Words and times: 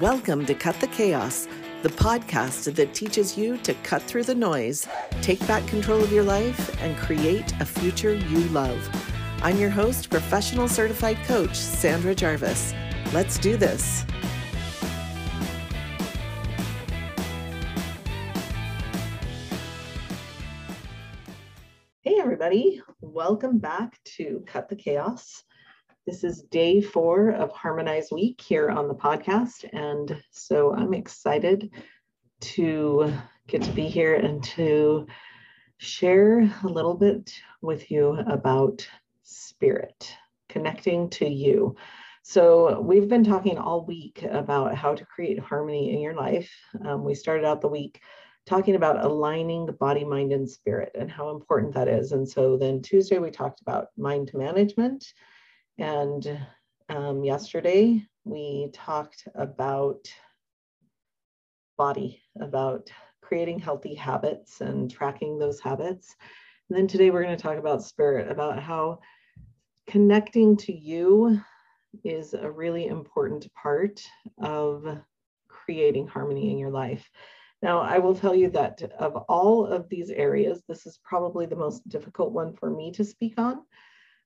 Welcome 0.00 0.44
to 0.46 0.54
Cut 0.54 0.80
the 0.80 0.88
Chaos, 0.88 1.46
the 1.82 1.88
podcast 1.88 2.74
that 2.74 2.94
teaches 2.94 3.38
you 3.38 3.58
to 3.58 3.74
cut 3.84 4.02
through 4.02 4.24
the 4.24 4.34
noise, 4.34 4.88
take 5.22 5.46
back 5.46 5.64
control 5.68 6.02
of 6.02 6.10
your 6.10 6.24
life, 6.24 6.82
and 6.82 6.96
create 6.96 7.52
a 7.60 7.64
future 7.64 8.14
you 8.14 8.40
love. 8.48 8.88
I'm 9.42 9.56
your 9.56 9.70
host, 9.70 10.10
professional 10.10 10.66
certified 10.66 11.18
coach, 11.26 11.54
Sandra 11.54 12.12
Jarvis. 12.12 12.74
Let's 13.12 13.38
do 13.38 13.56
this. 13.56 14.04
Hey, 22.00 22.18
everybody. 22.18 22.82
Welcome 23.00 23.58
back 23.58 24.02
to 24.16 24.42
Cut 24.46 24.68
the 24.68 24.76
Chaos. 24.76 25.44
This 26.06 26.22
is 26.22 26.42
day 26.42 26.82
four 26.82 27.30
of 27.30 27.50
Harmonize 27.52 28.10
Week 28.12 28.38
here 28.38 28.68
on 28.68 28.88
the 28.88 28.94
podcast. 28.94 29.64
And 29.72 30.22
so 30.30 30.74
I'm 30.74 30.92
excited 30.92 31.70
to 32.40 33.10
get 33.46 33.62
to 33.62 33.70
be 33.70 33.88
here 33.88 34.14
and 34.14 34.44
to 34.44 35.06
share 35.78 36.40
a 36.62 36.68
little 36.68 36.92
bit 36.92 37.32
with 37.62 37.90
you 37.90 38.18
about 38.26 38.86
spirit, 39.22 40.14
connecting 40.50 41.08
to 41.08 41.26
you. 41.26 41.74
So, 42.22 42.82
we've 42.82 43.08
been 43.08 43.24
talking 43.24 43.56
all 43.56 43.86
week 43.86 44.26
about 44.30 44.74
how 44.74 44.94
to 44.94 45.06
create 45.06 45.38
harmony 45.38 45.94
in 45.94 46.00
your 46.00 46.14
life. 46.14 46.52
Um, 46.84 47.02
we 47.02 47.14
started 47.14 47.46
out 47.46 47.62
the 47.62 47.68
week 47.68 48.02
talking 48.44 48.76
about 48.76 49.02
aligning 49.02 49.64
the 49.64 49.72
body, 49.72 50.04
mind, 50.04 50.32
and 50.32 50.50
spirit 50.50 50.92
and 50.98 51.10
how 51.10 51.30
important 51.30 51.72
that 51.74 51.88
is. 51.88 52.12
And 52.12 52.28
so, 52.28 52.58
then 52.58 52.82
Tuesday, 52.82 53.18
we 53.18 53.30
talked 53.30 53.62
about 53.62 53.88
mind 53.96 54.30
management 54.34 55.14
and 55.78 56.38
um, 56.88 57.24
yesterday 57.24 58.04
we 58.24 58.70
talked 58.72 59.26
about 59.34 60.08
body, 61.76 62.22
about 62.40 62.90
creating 63.22 63.58
healthy 63.58 63.94
habits 63.94 64.60
and 64.60 64.90
tracking 64.90 65.38
those 65.38 65.60
habits. 65.60 66.14
And 66.68 66.78
then 66.78 66.86
today 66.86 67.10
we're 67.10 67.24
going 67.24 67.36
to 67.36 67.42
talk 67.42 67.58
about 67.58 67.82
spirit, 67.82 68.30
about 68.30 68.62
how 68.62 69.00
connecting 69.86 70.56
to 70.58 70.72
you 70.72 71.40
is 72.04 72.34
a 72.34 72.50
really 72.50 72.86
important 72.86 73.52
part 73.54 74.00
of 74.42 74.98
creating 75.48 76.06
harmony 76.06 76.50
in 76.50 76.58
your 76.58 76.70
life. 76.70 77.08
Now, 77.62 77.80
I 77.80 77.98
will 77.98 78.14
tell 78.14 78.34
you 78.34 78.50
that 78.50 78.82
of 78.98 79.16
all 79.28 79.66
of 79.66 79.88
these 79.88 80.10
areas, 80.10 80.62
this 80.68 80.86
is 80.86 81.00
probably 81.02 81.46
the 81.46 81.56
most 81.56 81.88
difficult 81.88 82.32
one 82.32 82.52
for 82.54 82.70
me 82.70 82.92
to 82.92 83.04
speak 83.04 83.38
on 83.38 83.62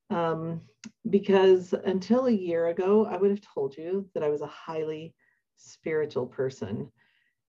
um, 0.09 0.61
because 1.09 1.73
until 1.85 2.27
a 2.27 2.31
year 2.31 2.67
ago, 2.67 3.05
I 3.05 3.17
would 3.17 3.29
have 3.31 3.41
told 3.41 3.75
you 3.77 4.09
that 4.13 4.23
I 4.23 4.29
was 4.29 4.41
a 4.41 4.47
highly 4.47 5.13
spiritual 5.57 6.25
person. 6.25 6.91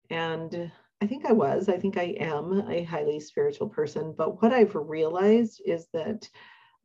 And 0.10 0.72
I 1.02 1.08
think 1.08 1.26
I 1.26 1.32
was, 1.32 1.70
I 1.70 1.78
think 1.78 1.98
I 1.98 2.16
am 2.20 2.70
a 2.70 2.84
highly 2.84 3.20
spiritual 3.20 3.70
person. 3.70 4.14
But 4.18 4.42
what 4.42 4.52
I've 4.52 4.76
realized 4.76 5.62
is 5.66 5.88
that 5.94 6.28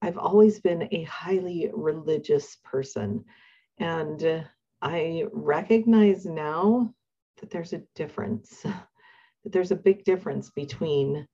I've 0.03 0.19
always 0.19 0.61
been 0.61 0.89
a 0.93 1.03
highly 1.05 1.71
religious 1.73 2.59
person. 2.63 3.25
And 3.79 4.47
I 4.83 5.25
recognize 5.33 6.27
now 6.27 6.95
that 7.41 7.51
there's 7.51 7.73
a 7.73 7.83
difference, 7.95 8.61
that 8.63 9.53
there's 9.53 9.73
a 9.73 9.77
big 9.77 10.05
difference 10.05 10.51
between 10.51 11.27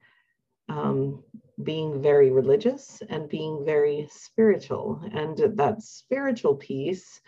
um, 0.70 1.22
being 1.64 2.00
very 2.00 2.30
religious 2.30 3.02
and 3.10 3.28
being 3.28 3.64
very 3.64 4.08
spiritual. 4.10 5.02
And 5.12 5.36
that 5.56 5.82
spiritual 5.82 6.54
piece 6.54 7.20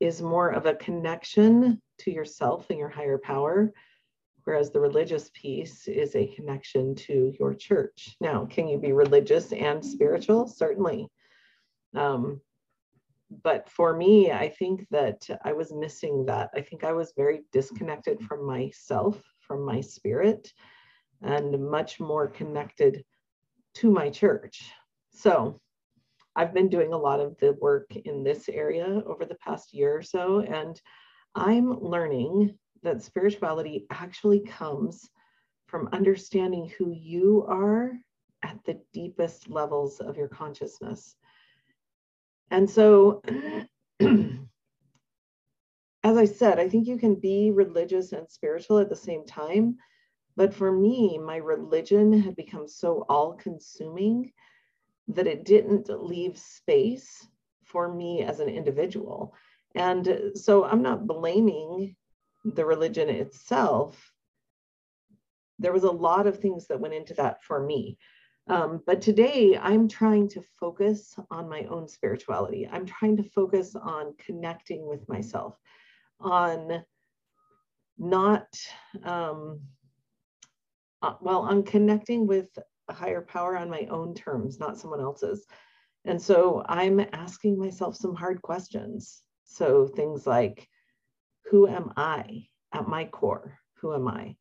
is 0.00 0.22
more 0.22 0.50
of 0.50 0.66
a 0.66 0.74
connection 0.74 1.82
to 1.98 2.10
yourself 2.10 2.70
and 2.70 2.78
your 2.78 2.88
higher 2.88 3.18
power, 3.18 3.72
whereas 4.44 4.70
the 4.70 4.80
religious 4.80 5.30
piece 5.34 5.88
is 5.88 6.14
a 6.14 6.28
connection 6.28 6.94
to 6.94 7.34
your 7.38 7.54
church. 7.54 8.16
Now, 8.20 8.46
can 8.46 8.68
you 8.68 8.78
be 8.78 8.92
religious 8.92 9.52
and 9.52 9.84
spiritual? 9.84 10.46
Certainly. 10.46 11.08
Um, 11.94 12.40
but 13.42 13.68
for 13.68 13.96
me, 13.96 14.30
I 14.30 14.48
think 14.48 14.86
that 14.92 15.28
I 15.44 15.52
was 15.52 15.72
missing 15.72 16.26
that. 16.26 16.50
I 16.54 16.60
think 16.60 16.84
I 16.84 16.92
was 16.92 17.12
very 17.16 17.42
disconnected 17.52 18.20
from 18.20 18.46
myself, 18.46 19.20
from 19.40 19.62
my 19.62 19.80
spirit 19.80 20.52
and 21.22 21.70
much 21.70 22.00
more 22.00 22.28
connected 22.28 23.04
to 23.74 23.90
my 23.90 24.10
church. 24.10 24.70
So 25.12 25.60
I've 26.34 26.52
been 26.52 26.68
doing 26.68 26.92
a 26.92 26.98
lot 26.98 27.20
of 27.20 27.38
the 27.38 27.54
work 27.54 27.94
in 27.96 28.22
this 28.22 28.48
area 28.48 29.02
over 29.06 29.24
the 29.24 29.36
past 29.36 29.72
year 29.72 29.96
or 29.96 30.02
so, 30.02 30.40
and 30.40 30.80
I'm 31.34 31.80
learning 31.80 32.58
that 32.82 33.02
spirituality 33.02 33.86
actually 33.90 34.40
comes 34.40 35.08
from 35.66 35.88
understanding 35.92 36.70
who 36.78 36.92
you 36.92 37.44
are 37.48 37.92
at 38.42 38.58
the 38.64 38.80
deepest 38.92 39.50
levels 39.50 40.00
of 40.00 40.16
your 40.16 40.28
consciousness. 40.28 41.16
And 42.50 42.70
so, 42.70 43.22
as 44.00 44.06
I 46.16 46.26
said, 46.26 46.60
I 46.60 46.68
think 46.68 46.86
you 46.86 46.98
can 46.98 47.16
be 47.16 47.50
religious 47.50 48.12
and 48.12 48.30
spiritual 48.30 48.78
at 48.78 48.88
the 48.88 48.96
same 48.96 49.26
time 49.26 49.78
but 50.36 50.54
for 50.54 50.70
me, 50.70 51.18
my 51.18 51.36
religion 51.36 52.20
had 52.20 52.36
become 52.36 52.68
so 52.68 53.04
all 53.08 53.34
consuming 53.34 54.32
that 55.08 55.26
it 55.26 55.44
didn't 55.44 55.88
leave 55.88 56.38
space 56.38 57.26
for 57.64 57.92
me 57.92 58.22
as 58.22 58.40
an 58.40 58.48
individual. 58.48 59.34
And 59.74 60.32
so 60.34 60.64
I'm 60.64 60.82
not 60.82 61.06
blaming 61.06 61.96
the 62.44 62.64
religion 62.64 63.08
itself. 63.08 64.12
There 65.58 65.72
was 65.72 65.84
a 65.84 65.90
lot 65.90 66.26
of 66.26 66.38
things 66.38 66.66
that 66.66 66.80
went 66.80 66.94
into 66.94 67.14
that 67.14 67.42
for 67.42 67.64
me. 67.64 67.98
Um, 68.48 68.82
but 68.86 69.00
today 69.00 69.58
I'm 69.60 69.88
trying 69.88 70.28
to 70.30 70.42
focus 70.60 71.16
on 71.30 71.48
my 71.48 71.64
own 71.64 71.88
spirituality. 71.88 72.68
I'm 72.70 72.86
trying 72.86 73.16
to 73.16 73.24
focus 73.24 73.74
on 73.74 74.14
connecting 74.18 74.86
with 74.86 75.08
myself, 75.08 75.58
on 76.20 76.84
not 77.98 78.46
um, 79.02 79.60
uh, 81.06 81.14
well, 81.20 81.42
I'm 81.42 81.62
connecting 81.62 82.26
with 82.26 82.48
a 82.88 82.92
higher 82.92 83.20
power 83.20 83.56
on 83.56 83.70
my 83.70 83.86
own 83.90 84.14
terms, 84.14 84.58
not 84.58 84.76
someone 84.76 85.00
else's. 85.00 85.46
And 86.04 86.20
so 86.20 86.64
I'm 86.68 87.00
asking 87.12 87.58
myself 87.58 87.96
some 87.96 88.14
hard 88.14 88.42
questions. 88.42 89.22
So 89.44 89.86
things 89.86 90.26
like, 90.26 90.68
who 91.50 91.68
am 91.68 91.92
I 91.96 92.48
at 92.72 92.88
my 92.88 93.04
core? 93.04 93.58
Who 93.80 93.94
am 93.94 94.08
I? 94.08 94.36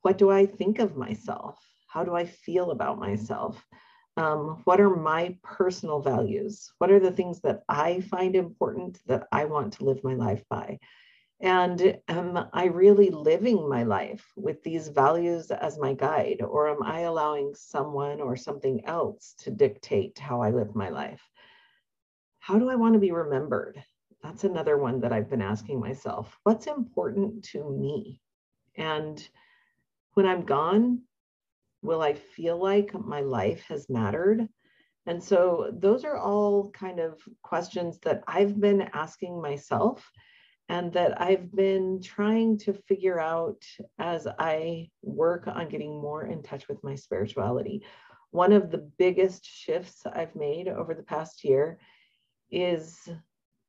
What 0.00 0.16
do 0.16 0.30
I 0.30 0.46
think 0.46 0.78
of 0.78 0.96
myself? 0.96 1.58
How 1.88 2.04
do 2.04 2.14
I 2.14 2.24
feel 2.24 2.70
about 2.70 2.98
myself? 2.98 3.62
Um, 4.16 4.62
what 4.64 4.80
are 4.80 4.96
my 4.96 5.36
personal 5.42 6.00
values? 6.00 6.72
What 6.78 6.90
are 6.90 7.00
the 7.00 7.12
things 7.12 7.40
that 7.42 7.64
I 7.68 8.00
find 8.00 8.34
important 8.34 8.98
that 9.06 9.28
I 9.30 9.44
want 9.44 9.74
to 9.74 9.84
live 9.84 10.02
my 10.02 10.14
life 10.14 10.42
by? 10.48 10.78
And 11.40 11.98
am 12.08 12.48
I 12.52 12.64
really 12.64 13.10
living 13.10 13.68
my 13.68 13.84
life 13.84 14.26
with 14.36 14.62
these 14.64 14.88
values 14.88 15.52
as 15.52 15.78
my 15.78 15.94
guide, 15.94 16.42
or 16.42 16.68
am 16.68 16.82
I 16.82 17.00
allowing 17.00 17.54
someone 17.54 18.20
or 18.20 18.34
something 18.34 18.84
else 18.86 19.34
to 19.40 19.50
dictate 19.50 20.18
how 20.18 20.42
I 20.42 20.50
live 20.50 20.74
my 20.74 20.88
life? 20.88 21.22
How 22.40 22.58
do 22.58 22.68
I 22.68 22.74
want 22.74 22.94
to 22.94 23.00
be 23.00 23.12
remembered? 23.12 23.82
That's 24.20 24.42
another 24.42 24.78
one 24.78 25.00
that 25.00 25.12
I've 25.12 25.30
been 25.30 25.42
asking 25.42 25.78
myself. 25.78 26.36
What's 26.42 26.66
important 26.66 27.44
to 27.52 27.70
me? 27.70 28.20
And 28.76 29.26
when 30.14 30.26
I'm 30.26 30.44
gone, 30.44 31.02
will 31.82 32.02
I 32.02 32.14
feel 32.14 32.60
like 32.60 32.92
my 32.94 33.20
life 33.20 33.62
has 33.68 33.88
mattered? 33.88 34.48
And 35.06 35.22
so 35.22 35.70
those 35.72 36.04
are 36.04 36.16
all 36.16 36.70
kind 36.70 36.98
of 36.98 37.20
questions 37.42 37.98
that 38.00 38.24
I've 38.26 38.60
been 38.60 38.90
asking 38.92 39.40
myself 39.40 40.10
and 40.68 40.92
that 40.92 41.20
I've 41.20 41.54
been 41.54 42.00
trying 42.02 42.58
to 42.58 42.72
figure 42.74 43.18
out 43.18 43.62
as 43.98 44.26
I 44.38 44.90
work 45.02 45.46
on 45.46 45.68
getting 45.68 46.00
more 46.00 46.26
in 46.26 46.42
touch 46.42 46.68
with 46.68 46.82
my 46.84 46.94
spirituality. 46.94 47.82
One 48.30 48.52
of 48.52 48.70
the 48.70 48.90
biggest 48.98 49.46
shifts 49.46 50.02
I've 50.04 50.36
made 50.36 50.68
over 50.68 50.94
the 50.94 51.02
past 51.02 51.42
year 51.42 51.78
is 52.50 53.08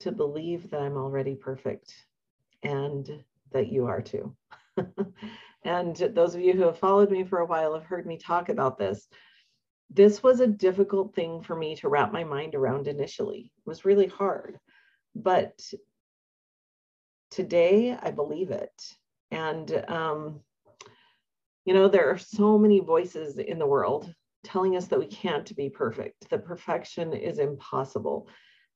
to 0.01 0.11
believe 0.11 0.69
that 0.69 0.81
I'm 0.81 0.97
already 0.97 1.35
perfect 1.35 1.93
and 2.63 3.23
that 3.51 3.71
you 3.71 3.85
are 3.85 4.01
too. 4.01 4.35
and 5.63 5.95
those 5.95 6.35
of 6.35 6.41
you 6.41 6.53
who 6.53 6.63
have 6.63 6.77
followed 6.77 7.11
me 7.11 7.23
for 7.23 7.39
a 7.39 7.45
while 7.45 7.73
have 7.73 7.83
heard 7.83 8.05
me 8.05 8.17
talk 8.17 8.49
about 8.49 8.77
this. 8.77 9.07
This 9.89 10.21
was 10.21 10.41
a 10.41 10.47
difficult 10.47 11.15
thing 11.15 11.41
for 11.41 11.55
me 11.55 11.75
to 11.77 11.89
wrap 11.89 12.11
my 12.11 12.23
mind 12.23 12.55
around 12.55 12.87
initially. 12.87 13.51
It 13.57 13.69
was 13.69 13.85
really 13.85 14.07
hard. 14.07 14.59
But 15.15 15.59
today 17.31 17.97
I 18.01 18.11
believe 18.11 18.51
it. 18.51 18.71
And, 19.31 19.83
um, 19.87 20.41
you 21.65 21.73
know, 21.73 21.87
there 21.87 22.09
are 22.09 22.17
so 22.17 22.57
many 22.57 22.79
voices 22.79 23.37
in 23.37 23.59
the 23.59 23.67
world 23.67 24.13
telling 24.43 24.75
us 24.75 24.87
that 24.87 24.99
we 24.99 25.07
can't 25.07 25.55
be 25.55 25.69
perfect, 25.69 26.29
that 26.29 26.45
perfection 26.45 27.13
is 27.13 27.39
impossible, 27.39 28.27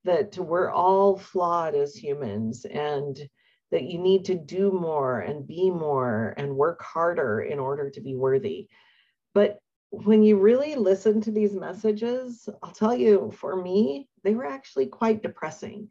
that 0.03 0.37
we're 0.37 0.69
all 0.69 1.17
flawed 1.17 1.73
as 1.73 1.95
humans, 1.95 2.65
and 2.65 3.17
that 3.71 3.83
you 3.83 3.97
need 3.97 4.25
to 4.25 4.35
do 4.35 4.71
more 4.71 5.21
and 5.21 5.47
be 5.47 5.71
more 5.71 6.33
and 6.37 6.55
work 6.55 6.83
harder 6.83 7.41
in 7.41 7.59
order 7.59 7.89
to 7.89 8.01
be 8.01 8.15
worthy. 8.15 8.67
But 9.33 9.57
when 9.89 10.21
you 10.21 10.37
really 10.37 10.75
listen 10.75 11.21
to 11.21 11.31
these 11.31 11.53
messages, 11.53 12.47
I'll 12.61 12.71
tell 12.71 12.95
you, 12.95 13.31
for 13.35 13.55
me, 13.55 14.07
they 14.23 14.35
were 14.35 14.45
actually 14.45 14.87
quite 14.87 15.23
depressing. 15.23 15.89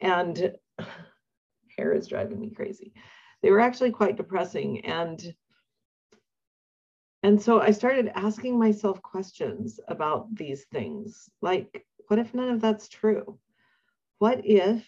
And 0.00 0.52
hair 1.76 1.92
is 1.92 2.08
driving 2.08 2.40
me 2.40 2.50
crazy. 2.50 2.92
They 3.42 3.50
were 3.50 3.60
actually 3.60 3.90
quite 3.90 4.16
depressing. 4.16 4.84
And 4.84 5.34
and 7.22 7.40
so 7.40 7.58
I 7.58 7.70
started 7.70 8.12
asking 8.14 8.58
myself 8.58 9.00
questions 9.00 9.80
about 9.88 10.34
these 10.34 10.64
things. 10.64 11.30
Like, 11.40 11.86
what 12.08 12.18
if 12.18 12.34
none 12.34 12.50
of 12.50 12.60
that's 12.60 12.86
true? 12.86 13.38
What 14.18 14.44
if 14.44 14.86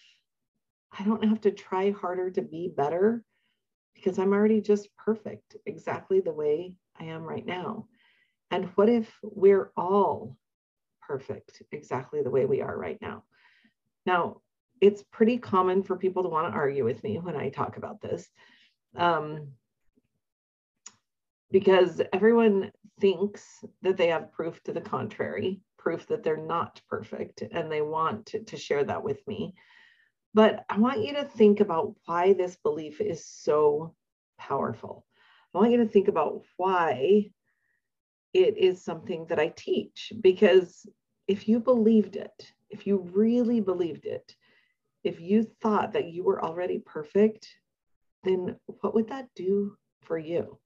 I 0.97 1.03
don't 1.03 1.25
have 1.25 1.41
to 1.41 1.51
try 1.51 1.91
harder 1.91 2.29
to 2.31 2.41
be 2.43 2.71
better 2.75 3.23
because 3.95 4.19
I'm 4.19 4.33
already 4.33 4.61
just 4.61 4.95
perfect, 4.95 5.57
exactly 5.65 6.19
the 6.19 6.31
way 6.31 6.75
I 6.99 7.05
am 7.05 7.23
right 7.23 7.45
now? 7.45 7.87
And 8.51 8.65
what 8.75 8.87
if 8.87 9.11
we're 9.23 9.71
all 9.75 10.37
perfect, 11.01 11.63
exactly 11.71 12.21
the 12.21 12.29
way 12.29 12.45
we 12.45 12.61
are 12.61 12.77
right 12.77 12.99
now? 13.01 13.23
Now, 14.05 14.41
it's 14.81 15.03
pretty 15.11 15.37
common 15.37 15.83
for 15.83 15.97
people 15.97 16.23
to 16.23 16.29
want 16.29 16.51
to 16.51 16.57
argue 16.57 16.83
with 16.83 17.03
me 17.03 17.19
when 17.19 17.35
I 17.35 17.49
talk 17.49 17.77
about 17.77 18.01
this. 18.01 18.27
Um, 18.95 19.49
because 21.51 22.01
everyone 22.13 22.71
thinks 22.99 23.43
that 23.81 23.97
they 23.97 24.07
have 24.07 24.31
proof 24.31 24.61
to 24.63 24.73
the 24.73 24.81
contrary, 24.81 25.61
proof 25.77 26.07
that 26.07 26.23
they're 26.23 26.35
not 26.37 26.81
perfect, 26.89 27.41
and 27.41 27.71
they 27.71 27.81
want 27.81 28.25
to, 28.27 28.43
to 28.43 28.57
share 28.57 28.83
that 28.83 29.03
with 29.03 29.25
me. 29.27 29.53
But 30.33 30.65
I 30.69 30.77
want 30.77 31.05
you 31.05 31.13
to 31.13 31.23
think 31.23 31.61
about 31.61 31.95
why 32.05 32.33
this 32.33 32.57
belief 32.57 32.99
is 33.01 33.25
so 33.25 33.95
powerful. 34.37 35.05
I 35.53 35.59
want 35.59 35.71
you 35.71 35.77
to 35.77 35.87
think 35.87 36.09
about 36.09 36.41
why 36.57 37.31
it 38.33 38.57
is 38.57 38.83
something 38.83 39.25
that 39.29 39.39
I 39.39 39.53
teach, 39.55 40.11
because 40.19 40.85
if 41.27 41.47
you 41.47 41.59
believed 41.59 42.15
it, 42.17 42.51
if 42.69 42.85
you 42.85 43.09
really 43.13 43.61
believed 43.61 44.05
it, 44.05 44.35
if 45.07 45.21
you 45.21 45.43
thought 45.61 45.93
that 45.93 46.11
you 46.11 46.21
were 46.23 46.43
already 46.43 46.79
perfect, 46.79 47.47
then 48.23 48.57
what 48.81 48.93
would 48.93 49.07
that 49.07 49.29
do 49.35 49.77
for 50.01 50.17
you? 50.17 50.59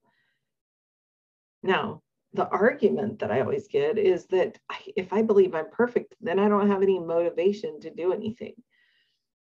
Now, 1.62 2.02
the 2.34 2.48
argument 2.48 3.20
that 3.20 3.30
I 3.30 3.40
always 3.40 3.68
get 3.68 3.98
is 3.98 4.26
that 4.26 4.58
if 4.96 5.12
I 5.12 5.22
believe 5.22 5.54
I'm 5.54 5.70
perfect, 5.70 6.16
then 6.20 6.40
I 6.40 6.48
don't 6.48 6.68
have 6.68 6.82
any 6.82 6.98
motivation 6.98 7.78
to 7.80 7.90
do 7.90 8.12
anything. 8.12 8.54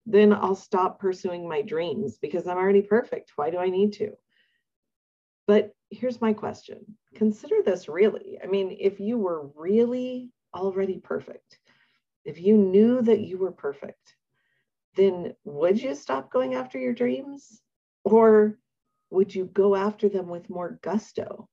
Then 0.06 0.34
I'll 0.34 0.56
stop 0.56 1.00
pursuing 1.00 1.50
my 1.50 1.64
dreams 1.64 2.20
because 2.22 2.46
I'm 2.46 2.58
already 2.58 2.84
perfect. 2.84 3.32
Why 3.36 3.50
do 3.50 3.58
I 3.58 3.70
need 3.70 3.94
to? 3.94 4.12
But 5.48 5.74
here's 5.90 6.22
my 6.22 6.34
question 6.34 6.80
consider 7.16 7.64
this 7.66 7.90
really. 7.90 8.38
I 8.44 8.48
mean, 8.48 8.78
if 8.80 9.00
you 9.00 9.18
were 9.18 9.50
really 9.56 10.30
already 10.54 11.00
perfect, 11.00 11.58
if 12.24 12.40
you 12.40 12.56
knew 12.56 13.02
that 13.02 13.22
you 13.22 13.40
were 13.40 13.52
perfect, 13.52 14.16
then 14.96 15.34
would 15.44 15.82
you 15.82 15.96
stop 15.96 16.32
going 16.32 16.56
after 16.56 16.78
your 16.78 16.94
dreams? 16.94 17.62
Or 18.04 18.58
would 19.10 19.34
you 19.34 19.46
go 19.46 19.76
after 19.76 20.10
them 20.10 20.28
with 20.28 20.50
more 20.50 20.80
gusto? 20.82 21.48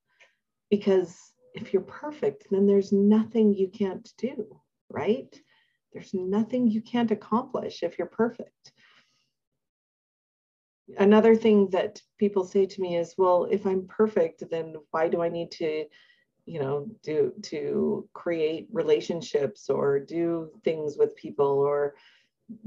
Because 0.70 1.16
if 1.54 1.72
you're 1.72 1.82
perfect, 1.82 2.46
then 2.50 2.66
there's 2.66 2.92
nothing 2.92 3.54
you 3.54 3.68
can't 3.68 4.08
do, 4.18 4.60
right? 4.90 5.34
There's 5.92 6.14
nothing 6.14 6.68
you 6.68 6.82
can't 6.82 7.10
accomplish 7.10 7.82
if 7.82 7.98
you're 7.98 8.08
perfect. 8.08 8.72
Another 10.96 11.36
thing 11.36 11.68
that 11.70 12.00
people 12.18 12.44
say 12.44 12.64
to 12.66 12.80
me 12.80 12.96
is, 12.96 13.14
well, 13.18 13.46
if 13.50 13.66
I'm 13.66 13.86
perfect, 13.86 14.44
then 14.50 14.76
why 14.90 15.08
do 15.08 15.20
I 15.20 15.28
need 15.28 15.50
to, 15.52 15.84
you 16.46 16.60
know, 16.60 16.86
do 17.02 17.32
to 17.42 18.08
create 18.14 18.68
relationships 18.72 19.68
or 19.68 19.98
do 19.98 20.50
things 20.64 20.96
with 20.96 21.16
people 21.16 21.46
or 21.46 21.94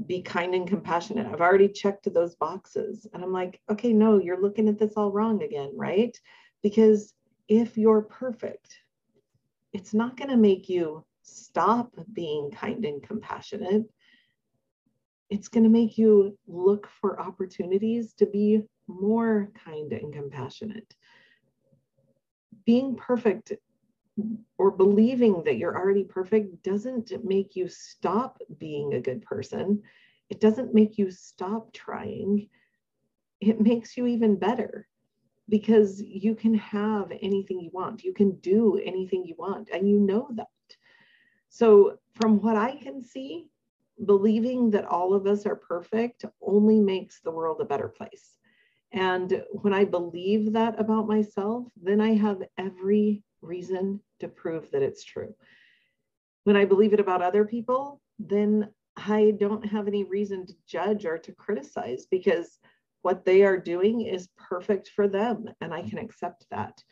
be 0.06 0.22
kind 0.22 0.54
and 0.54 0.68
compassionate. 0.68 1.26
I've 1.26 1.40
already 1.40 1.68
checked 1.68 2.12
those 2.12 2.34
boxes. 2.36 3.06
And 3.12 3.22
I'm 3.22 3.32
like, 3.32 3.60
okay, 3.70 3.92
no, 3.92 4.18
you're 4.18 4.40
looking 4.40 4.68
at 4.68 4.78
this 4.78 4.92
all 4.96 5.10
wrong 5.10 5.42
again, 5.42 5.72
right? 5.74 6.16
Because 6.62 7.14
if 7.48 7.76
you're 7.76 8.02
perfect, 8.02 8.78
it's 9.72 9.94
not 9.94 10.16
going 10.16 10.30
to 10.30 10.36
make 10.36 10.68
you 10.68 11.04
stop 11.22 11.92
being 12.12 12.50
kind 12.50 12.84
and 12.84 13.02
compassionate. 13.02 13.84
It's 15.30 15.48
going 15.48 15.64
to 15.64 15.70
make 15.70 15.98
you 15.98 16.38
look 16.46 16.88
for 17.00 17.20
opportunities 17.20 18.12
to 18.14 18.26
be 18.26 18.62
more 18.86 19.50
kind 19.64 19.92
and 19.92 20.12
compassionate. 20.12 20.94
Being 22.66 22.96
perfect 22.96 23.52
or 24.58 24.70
believing 24.70 25.42
that 25.44 25.56
you're 25.56 25.76
already 25.76 26.04
perfect 26.04 26.62
doesn't 26.62 27.12
make 27.24 27.56
you 27.56 27.68
stop 27.68 28.38
being 28.58 28.94
a 28.94 29.00
good 29.00 29.22
person. 29.22 29.82
It 30.30 30.40
doesn't 30.40 30.74
make 30.74 30.98
you 30.98 31.10
stop 31.10 31.72
trying. 31.72 32.48
It 33.40 33.60
makes 33.60 33.96
you 33.96 34.06
even 34.06 34.36
better 34.36 34.86
because 35.48 36.00
you 36.00 36.34
can 36.34 36.54
have 36.54 37.10
anything 37.20 37.60
you 37.60 37.70
want. 37.72 38.04
You 38.04 38.14
can 38.14 38.32
do 38.36 38.80
anything 38.84 39.24
you 39.24 39.34
want, 39.36 39.70
and 39.72 39.88
you 39.88 39.98
know 39.98 40.28
that. 40.34 40.46
So, 41.48 41.98
from 42.14 42.40
what 42.40 42.56
I 42.56 42.76
can 42.76 43.02
see, 43.02 43.48
believing 44.06 44.70
that 44.70 44.86
all 44.86 45.12
of 45.12 45.26
us 45.26 45.44
are 45.44 45.56
perfect 45.56 46.24
only 46.40 46.80
makes 46.80 47.20
the 47.20 47.30
world 47.30 47.60
a 47.60 47.66
better 47.66 47.88
place. 47.88 48.38
And 48.92 49.42
when 49.50 49.72
I 49.72 49.84
believe 49.84 50.52
that 50.52 50.78
about 50.78 51.08
myself, 51.08 51.66
then 51.80 52.00
I 52.00 52.14
have 52.14 52.42
every 52.58 53.22
reason 53.42 54.00
to 54.20 54.28
prove 54.28 54.70
that 54.70 54.82
it's 54.82 55.04
true. 55.04 55.34
When 56.44 56.56
I 56.56 56.64
believe 56.64 56.92
it 56.92 57.00
about 57.00 57.22
other 57.22 57.44
people, 57.44 58.00
then 58.18 58.70
I 58.96 59.34
don't 59.38 59.66
have 59.66 59.88
any 59.88 60.04
reason 60.04 60.46
to 60.46 60.54
judge 60.66 61.06
or 61.06 61.18
to 61.18 61.32
criticize 61.32 62.06
because 62.10 62.58
what 63.02 63.24
they 63.24 63.42
are 63.42 63.56
doing 63.56 64.02
is 64.02 64.28
perfect 64.36 64.90
for 64.94 65.08
them 65.08 65.46
and 65.60 65.74
I 65.74 65.82
can 65.82 65.98
accept 65.98 66.46
that. 66.50 66.82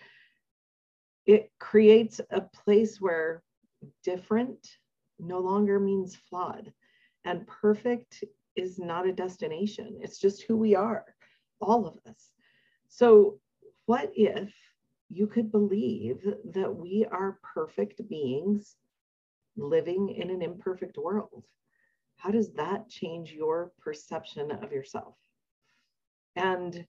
It 1.26 1.50
creates 1.58 2.20
a 2.30 2.40
place 2.40 3.00
where 3.00 3.42
different 4.02 4.66
no 5.18 5.38
longer 5.38 5.78
means 5.78 6.16
flawed 6.16 6.72
and 7.24 7.46
perfect 7.46 8.24
is 8.56 8.78
not 8.78 9.06
a 9.06 9.12
destination. 9.12 9.98
It's 10.00 10.18
just 10.18 10.42
who 10.42 10.56
we 10.56 10.74
are, 10.74 11.04
all 11.60 11.86
of 11.86 11.98
us. 12.10 12.30
So, 12.88 13.38
what 13.86 14.10
if 14.14 14.52
you 15.10 15.26
could 15.26 15.50
believe 15.50 16.18
that 16.52 16.74
we 16.74 17.04
are 17.10 17.40
perfect 17.54 18.08
beings 18.08 18.76
living 19.56 20.10
in 20.10 20.30
an 20.30 20.40
imperfect 20.40 20.96
world. 20.96 21.44
How 22.16 22.30
does 22.30 22.52
that 22.52 22.88
change 22.88 23.32
your 23.32 23.72
perception 23.80 24.52
of 24.52 24.70
yourself? 24.72 25.16
And 26.36 26.86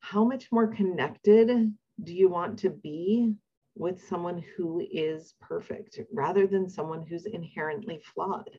how 0.00 0.24
much 0.24 0.50
more 0.50 0.66
connected 0.66 1.72
do 2.02 2.12
you 2.12 2.28
want 2.28 2.58
to 2.60 2.70
be 2.70 3.34
with 3.76 4.02
someone 4.08 4.42
who 4.56 4.84
is 4.90 5.34
perfect 5.40 6.00
rather 6.12 6.46
than 6.46 6.68
someone 6.68 7.02
who's 7.02 7.26
inherently 7.26 8.00
flawed? 8.12 8.50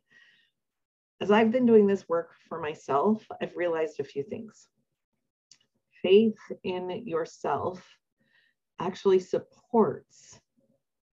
As 1.19 1.29
I've 1.29 1.51
been 1.51 1.65
doing 1.65 1.87
this 1.87 2.07
work 2.07 2.31
for 2.47 2.59
myself, 2.59 3.25
I've 3.41 3.57
realized 3.57 3.99
a 3.99 4.03
few 4.03 4.23
things. 4.23 4.67
Faith 6.01 6.37
in 6.63 6.89
yourself 7.05 7.85
actually 8.79 9.19
supports, 9.19 10.39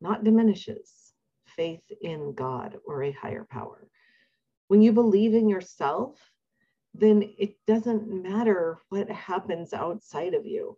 not 0.00 0.24
diminishes, 0.24 1.12
faith 1.46 1.82
in 2.00 2.34
God 2.34 2.78
or 2.86 3.02
a 3.02 3.12
higher 3.12 3.46
power. 3.50 3.88
When 4.68 4.82
you 4.82 4.92
believe 4.92 5.34
in 5.34 5.48
yourself, 5.48 6.18
then 6.94 7.34
it 7.38 7.56
doesn't 7.66 8.08
matter 8.08 8.78
what 8.88 9.10
happens 9.10 9.72
outside 9.72 10.34
of 10.34 10.46
you. 10.46 10.76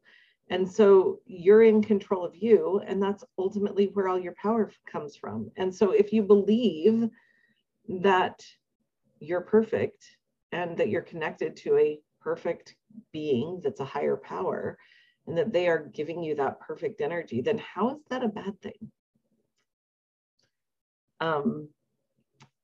And 0.48 0.68
so 0.68 1.20
you're 1.26 1.62
in 1.62 1.82
control 1.82 2.24
of 2.24 2.34
you, 2.34 2.82
and 2.86 3.00
that's 3.00 3.24
ultimately 3.38 3.86
where 3.94 4.08
all 4.08 4.18
your 4.18 4.34
power 4.34 4.72
comes 4.90 5.16
from. 5.16 5.50
And 5.56 5.72
so 5.72 5.92
if 5.92 6.12
you 6.12 6.22
believe 6.22 7.08
that 7.88 8.44
you're 9.20 9.42
perfect 9.42 10.04
and 10.50 10.76
that 10.76 10.88
you're 10.88 11.02
connected 11.02 11.56
to 11.56 11.76
a 11.76 12.00
perfect 12.20 12.74
being 13.12 13.60
that's 13.62 13.80
a 13.80 13.84
higher 13.84 14.16
power, 14.16 14.76
and 15.30 15.38
that 15.38 15.52
they 15.52 15.68
are 15.68 15.78
giving 15.94 16.24
you 16.24 16.34
that 16.34 16.58
perfect 16.58 17.00
energy, 17.00 17.40
then 17.40 17.56
how 17.58 17.90
is 17.90 18.02
that 18.10 18.24
a 18.24 18.28
bad 18.28 18.60
thing? 18.60 18.90
Um, 21.20 21.68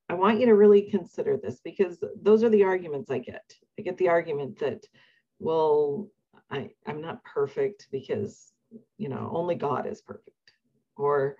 I 0.08 0.14
want 0.14 0.40
you 0.40 0.46
to 0.46 0.56
really 0.56 0.90
consider 0.90 1.36
this 1.36 1.60
because 1.62 2.02
those 2.20 2.42
are 2.42 2.48
the 2.48 2.64
arguments 2.64 3.08
I 3.08 3.20
get. 3.20 3.54
I 3.78 3.82
get 3.82 3.96
the 3.98 4.08
argument 4.08 4.58
that, 4.58 4.84
well, 5.38 6.08
I, 6.50 6.70
I'm 6.88 7.00
not 7.00 7.22
perfect 7.22 7.86
because, 7.92 8.52
you 8.98 9.08
know, 9.08 9.30
only 9.32 9.54
God 9.54 9.86
is 9.86 10.02
perfect. 10.02 10.30
Or 10.96 11.36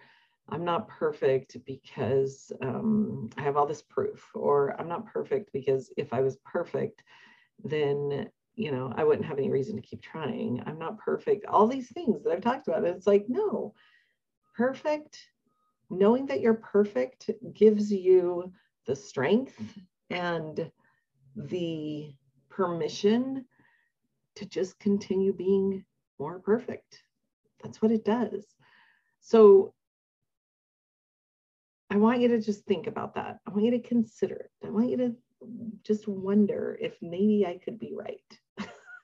I'm 0.49 0.64
not 0.64 0.87
perfect 0.87 1.56
because 1.66 2.52
um, 2.62 3.30
I 3.37 3.42
have 3.42 3.56
all 3.56 3.66
this 3.66 3.83
proof. 3.83 4.30
Or 4.33 4.80
I'm 4.80 4.88
not 4.88 5.06
perfect 5.06 5.52
because 5.52 5.90
if 5.97 6.12
I 6.12 6.21
was 6.21 6.37
perfect, 6.45 7.02
then 7.64 8.30
you 8.57 8.73
know 8.73 8.93
I 8.97 9.05
wouldn't 9.05 9.27
have 9.27 9.39
any 9.39 9.51
reason 9.51 9.77
to 9.77 9.83
keep 9.83 10.03
trying. 10.03 10.63
I'm 10.67 10.79
not 10.79 10.99
perfect. 10.99 11.47
All 11.47 11.67
these 11.67 11.89
things 11.93 12.25
that 12.25 12.33
I've 12.33 12.41
talked 12.41 12.69
about. 12.69 12.85
It's 12.85 13.07
like 13.07 13.27
no, 13.29 13.75
perfect. 14.57 15.19
Knowing 15.89 16.27
that 16.27 16.41
you're 16.41 16.55
perfect 16.55 17.31
gives 17.55 17.93
you 17.93 18.53
the 18.87 18.97
strength 18.97 19.57
and 20.11 20.71
the 21.37 22.13
permission 22.49 23.45
to 24.35 24.47
just 24.47 24.79
continue 24.79 25.33
being 25.33 25.85
more 26.19 26.41
perfect. 26.41 27.03
That's 27.63 27.81
what 27.81 27.93
it 27.93 28.05
does. 28.05 28.45
So 29.21 29.75
I 31.91 31.97
want 31.97 32.21
you 32.21 32.29
to 32.29 32.41
just 32.41 32.65
think 32.65 32.87
about 32.87 33.15
that. 33.15 33.39
I 33.47 33.51
want 33.51 33.65
you 33.65 33.71
to 33.73 33.81
consider 33.81 34.35
it. 34.35 34.51
I 34.67 34.71
want 34.71 34.91
you 34.91 34.97
to 34.99 35.15
just 35.85 36.09
wonder 36.09 36.77
if 36.81 36.95
maybe 37.01 37.47
I 37.47 37.59
could 37.65 37.79
be 37.79 37.93
right. 37.95 38.39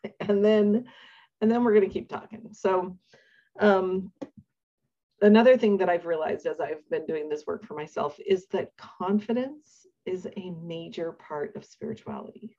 and 0.20 0.44
then 0.44 0.86
and 1.40 1.50
then 1.50 1.64
we're 1.64 1.74
going 1.74 1.86
to 1.86 1.92
keep 1.92 2.08
talking. 2.08 2.48
So 2.52 2.96
um 3.60 4.12
another 5.20 5.56
thing 5.56 5.76
that 5.78 5.88
I've 5.88 6.06
realized 6.06 6.46
as 6.46 6.60
I've 6.60 6.88
been 6.90 7.06
doing 7.06 7.28
this 7.28 7.46
work 7.46 7.64
for 7.64 7.74
myself 7.74 8.18
is 8.26 8.46
that 8.48 8.76
confidence 8.76 9.86
is 10.04 10.26
a 10.36 10.50
major 10.62 11.12
part 11.12 11.54
of 11.54 11.64
spirituality. 11.64 12.56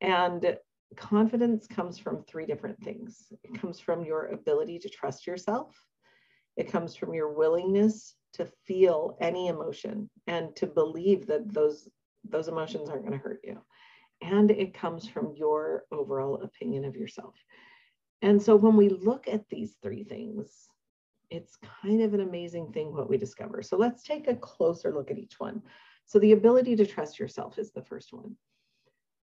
And 0.00 0.58
confidence 0.96 1.66
comes 1.66 1.98
from 1.98 2.22
three 2.22 2.46
different 2.46 2.82
things 2.82 3.30
it 3.44 3.60
comes 3.60 3.78
from 3.78 4.04
your 4.04 4.26
ability 4.26 4.78
to 4.78 4.88
trust 4.88 5.26
yourself, 5.26 5.74
it 6.56 6.70
comes 6.70 6.94
from 6.94 7.12
your 7.14 7.32
willingness 7.32 8.14
to 8.34 8.46
feel 8.66 9.16
any 9.20 9.48
emotion 9.48 10.08
and 10.26 10.54
to 10.56 10.66
believe 10.66 11.26
that 11.26 11.52
those 11.52 11.88
those 12.24 12.48
emotions 12.48 12.88
aren't 12.88 13.06
going 13.06 13.18
to 13.18 13.24
hurt 13.24 13.40
you 13.44 13.58
and 14.20 14.50
it 14.50 14.74
comes 14.74 15.08
from 15.08 15.34
your 15.36 15.84
overall 15.92 16.42
opinion 16.42 16.84
of 16.84 16.96
yourself. 16.96 17.34
And 18.22 18.42
so 18.42 18.56
when 18.56 18.76
we 18.76 18.88
look 18.88 19.28
at 19.28 19.48
these 19.48 19.76
three 19.82 20.04
things 20.04 20.68
it's 21.30 21.58
kind 21.82 22.02
of 22.02 22.14
an 22.14 22.20
amazing 22.20 22.72
thing 22.72 22.94
what 22.94 23.08
we 23.08 23.18
discover. 23.18 23.62
So 23.62 23.76
let's 23.76 24.02
take 24.02 24.28
a 24.28 24.36
closer 24.36 24.92
look 24.92 25.10
at 25.10 25.18
each 25.18 25.38
one. 25.38 25.62
So 26.06 26.18
the 26.18 26.32
ability 26.32 26.76
to 26.76 26.86
trust 26.86 27.18
yourself 27.18 27.58
is 27.58 27.72
the 27.72 27.84
first 27.84 28.12
one. 28.12 28.36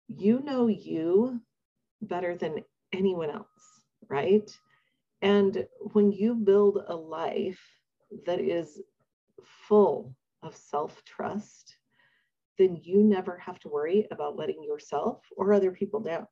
You 0.08 0.40
know 0.40 0.66
you 0.66 1.40
better 2.02 2.36
than 2.36 2.64
anyone 2.92 3.30
else, 3.30 3.46
right? 4.08 4.50
And 5.22 5.66
when 5.92 6.12
you 6.12 6.34
build 6.34 6.84
a 6.86 6.94
life 6.94 7.60
that 8.26 8.40
is 8.40 8.80
full 9.42 10.14
of 10.42 10.54
self 10.54 11.02
trust, 11.04 11.74
then 12.58 12.80
you 12.82 13.02
never 13.02 13.38
have 13.38 13.58
to 13.60 13.68
worry 13.68 14.06
about 14.10 14.36
letting 14.36 14.62
yourself 14.62 15.22
or 15.36 15.52
other 15.52 15.70
people 15.70 16.00
down 16.00 16.26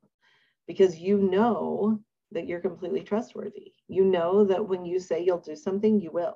because 0.67 0.97
you 0.97 1.17
know 1.17 1.99
that 2.31 2.47
you're 2.47 2.59
completely 2.59 3.01
trustworthy. 3.01 3.71
You 3.87 4.03
know 4.03 4.43
that 4.45 4.67
when 4.67 4.85
you 4.85 4.99
say 4.99 5.23
you'll 5.23 5.39
do 5.39 5.55
something, 5.55 5.99
you 5.99 6.11
will. 6.11 6.35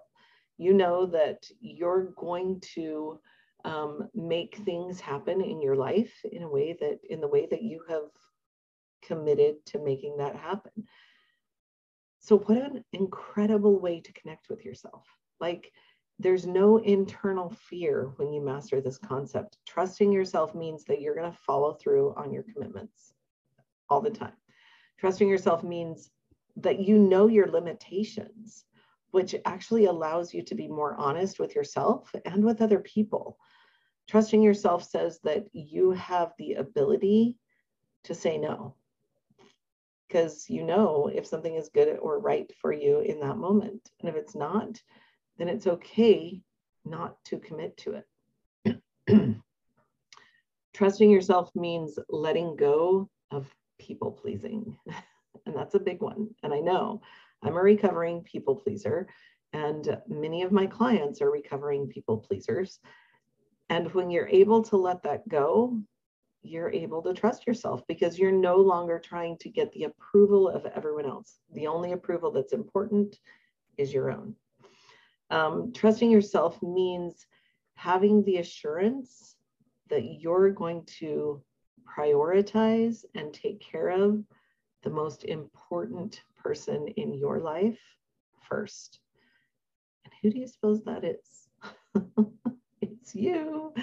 You 0.57 0.74
know 0.74 1.05
that 1.07 1.43
you're 1.60 2.13
going 2.17 2.62
to 2.75 3.19
um, 3.65 4.10
make 4.15 4.57
things 4.57 5.00
happen 5.00 5.41
in 5.41 5.62
your 5.62 5.75
life 5.75 6.13
in 6.31 6.43
a 6.43 6.50
way 6.50 6.77
that 6.79 7.00
in 7.10 7.21
the 7.21 7.27
way 7.27 7.48
that 7.50 7.62
you 7.62 7.81
have 7.89 8.10
committed 9.03 9.55
to 9.65 9.83
making 9.83 10.17
that 10.17 10.36
happen 10.36 10.71
so 12.19 12.38
what 12.38 12.57
an 12.57 12.83
incredible 12.93 13.79
way 13.79 14.00
to 14.00 14.13
connect 14.13 14.50
with 14.50 14.63
yourself 14.63 15.05
like 15.39 15.71
there's 16.22 16.46
no 16.46 16.78
internal 16.78 17.50
fear 17.50 18.12
when 18.18 18.32
you 18.32 18.42
master 18.42 18.82
this 18.82 18.98
concept. 18.98 19.58
Trusting 19.66 20.12
yourself 20.12 20.54
means 20.56 20.84
that 20.86 21.01
you're 21.01 21.16
going 21.16 21.32
to 21.32 21.38
follow 21.38 21.74
through 21.74 22.13
on 22.16 22.32
your 22.32 22.44
commitments 22.44 23.13
all 23.90 24.01
the 24.01 24.10
time. 24.10 24.34
Trusting 25.00 25.28
yourself 25.28 25.63
means 25.63 26.10
that 26.58 26.80
you 26.80 26.98
know 26.98 27.28
your 27.28 27.48
limitations 27.48 28.66
which 29.12 29.36
actually 29.46 29.86
allows 29.86 30.34
you 30.34 30.42
to 30.42 30.56
be 30.56 30.68
more 30.68 30.96
honest 30.96 31.40
with 31.40 31.54
yourself 31.54 32.13
and 32.25 32.44
with 32.44 32.62
other 32.62 32.80
people. 32.80 33.38
Trusting 34.10 34.42
yourself 34.42 34.84
says 34.84 35.20
that 35.24 35.46
you 35.54 35.92
have 35.92 36.32
the 36.38 36.54
ability 36.54 37.38
to 38.06 38.16
say 38.16 38.38
no 38.38 38.75
because 40.08 40.50
you 40.50 40.63
know 40.63 41.10
if 41.13 41.25
something 41.25 41.56
is 41.56 41.70
good 41.70 41.98
or 42.01 42.20
right 42.20 42.51
for 42.60 42.74
you 42.74 43.00
in 43.00 43.20
that 43.20 43.38
moment. 43.38 43.90
And 44.00 44.10
if 44.10 44.16
it's 44.16 44.36
not, 44.36 44.82
then 45.38 45.48
it's 45.48 45.68
okay 45.68 46.42
not 46.86 47.24
to 47.26 47.40
commit 47.40 47.78
to 47.78 48.02
it. 48.66 48.82
Trusting 50.74 51.10
yourself 51.10 51.50
means 51.56 51.98
letting 52.10 52.56
go 52.56 53.10
of 53.32 53.54
people 53.80 54.12
pleasing. 54.12 54.78
and 55.46 55.56
that's 55.56 55.76
a 55.76 55.80
big 55.80 56.02
one. 56.02 56.30
And 56.44 56.54
I 56.54 56.60
know 56.60 57.02
I'm 57.44 57.56
a 57.56 57.62
recovering 57.62 58.22
people 58.22 58.56
pleaser, 58.56 59.08
and 59.54 59.98
many 60.08 60.44
of 60.44 60.52
my 60.52 60.66
clients 60.66 61.22
are 61.22 61.32
recovering 61.32 61.88
people 61.88 62.18
pleasers. 62.18 62.80
And 63.70 63.92
when 63.94 64.10
you're 64.10 64.28
able 64.28 64.62
to 64.64 64.78
let 64.78 65.04
that 65.04 65.28
go, 65.28 65.78
you're 66.44 66.72
able 66.72 67.02
to 67.04 67.14
trust 67.14 67.46
yourself 67.46 67.86
because 67.88 68.18
you're 68.18 68.32
no 68.32 68.58
longer 68.58 69.00
trying 69.00 69.38
to 69.38 69.50
get 69.50 69.72
the 69.74 69.84
approval 69.84 70.50
of 70.50 70.66
everyone 70.66 71.06
else. 71.06 71.40
The 71.54 71.68
only 71.68 71.92
approval 71.92 72.32
that's 72.32 72.54
important 72.54 73.20
is 73.78 73.94
your 73.94 74.12
own. 74.12 74.36
Um, 75.32 75.72
trusting 75.74 76.12
yourself 76.12 76.62
means 76.62 77.26
having 77.76 78.24
the 78.24 78.38
assurance 78.38 79.36
that 79.90 80.20
you're 80.20 80.52
going 80.52 80.86
to 81.00 81.42
prioritize 81.98 83.04
and 83.16 83.34
take 83.34 83.62
care 83.62 83.90
of 83.90 84.24
the 84.84 84.90
most 84.90 85.24
important 85.24 86.22
person 86.38 86.88
in 86.98 87.14
your 87.14 87.40
life 87.40 87.80
first. 88.48 89.00
And 90.04 90.14
who 90.22 90.32
do 90.32 90.40
you 90.40 90.48
suppose 90.48 90.84
that 90.84 91.04
is? 91.04 91.48
it's 92.82 93.16
you. 93.16 93.74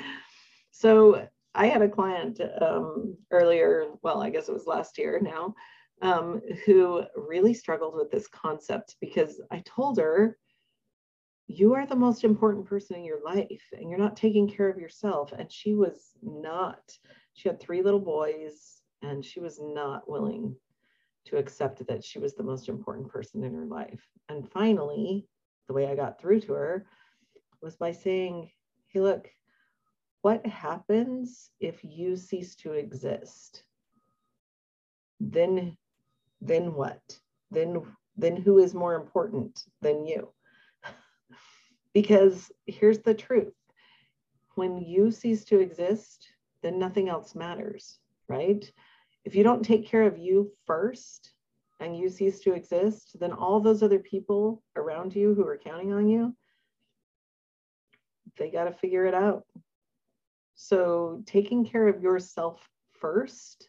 So 0.71 1.27
I 1.55 1.67
had 1.67 1.83
a 1.83 1.89
client 1.89 2.41
um, 2.61 3.17
earlier, 3.31 3.87
well, 4.03 4.23
I 4.23 4.31
guess 4.31 4.49
it 4.49 4.53
was 4.53 4.67
last 4.67 4.99
year 4.99 5.19
now, 5.21 5.55
um, 6.03 6.41
who 6.65 7.03
really 7.17 7.55
struggled 7.55 7.95
with 7.95 8.11
this 8.11 8.29
concept 8.29 8.97
because 9.01 9.41
I 9.51 9.63
told 9.65 9.99
her, 9.99 10.37
you 11.49 11.75
are 11.75 11.87
the 11.87 11.97
most 11.97 12.25
important 12.25 12.67
person 12.67 12.97
in 12.97 13.05
your 13.05 13.23
life 13.25 13.63
and 13.73 13.89
you're 13.89 13.99
not 13.99 14.17
taking 14.17 14.47
care 14.47 14.69
of 14.69 14.79
yourself. 14.79 15.33
And 15.33 15.51
she 15.51 15.73
was 15.73 16.13
not. 16.23 16.93
She 17.33 17.49
had 17.49 17.59
three 17.59 17.83
little 17.83 18.01
boys 18.01 18.83
and 19.03 19.25
she 19.25 19.41
was 19.41 19.59
not 19.59 20.09
willing 20.09 20.55
to 21.25 21.39
accept 21.39 21.87
that 21.87 22.05
she 22.05 22.19
was 22.19 22.35
the 22.35 22.43
most 22.43 22.69
important 22.69 23.09
person 23.09 23.45
in 23.45 23.55
her 23.55 23.65
life. 23.65 24.07
And 24.29 24.51
finally, 24.51 25.27
the 25.69 25.73
way 25.73 25.87
I 25.87 25.95
got 25.95 26.21
through 26.21 26.41
to 26.43 26.53
her 26.53 26.87
was 27.63 27.77
by 27.77 27.93
saying, 27.93 28.51
hey, 28.89 29.01
look, 29.01 29.31
what 30.21 30.45
happens 30.47 31.51
if 31.61 31.83
you 31.83 32.17
cease 32.17 32.57
to 32.57 32.73
exist? 32.73 33.63
Then, 35.19 35.79
then 36.43 36.75
what? 36.75 37.01
Then, 37.51 37.83
then 38.19 38.37
who 38.37 38.59
is 38.59 38.75
more 38.75 38.95
important 38.95 39.63
than 39.81 40.05
you? 40.05 40.29
Because 41.95 42.51
here's 42.67 43.01
the 43.01 43.15
truth. 43.15 43.55
When 44.55 44.79
you 44.79 45.11
cease 45.11 45.45
to 45.47 45.61
exist, 45.61 46.29
then 46.63 46.79
nothing 46.79 47.09
else 47.09 47.35
matters, 47.35 47.99
right? 48.29 48.71
If 49.25 49.35
you 49.35 49.45
don't 49.45 49.65
take 49.65 49.87
care 49.87 50.03
of 50.03 50.19
you 50.19 50.53
first 50.67 51.33
and 51.81 51.97
you 51.97 52.09
cease 52.09 52.41
to 52.41 52.55
exist, 52.55 53.17
then 53.21 53.33
all 53.33 53.61
those 53.61 53.83
other 53.83 54.01
people 54.01 54.63
around 54.77 55.15
you 55.15 55.35
who 55.35 55.47
are 55.47 55.59
counting 55.59 55.93
on 55.93 56.09
you, 56.09 56.35
they 58.37 58.51
got 58.51 58.65
to 58.65 58.73
figure 58.73 59.05
it 59.07 59.15
out. 59.15 59.45
So, 60.55 61.23
taking 61.25 61.65
care 61.65 61.87
of 61.87 62.03
yourself 62.03 62.69
first 62.99 63.69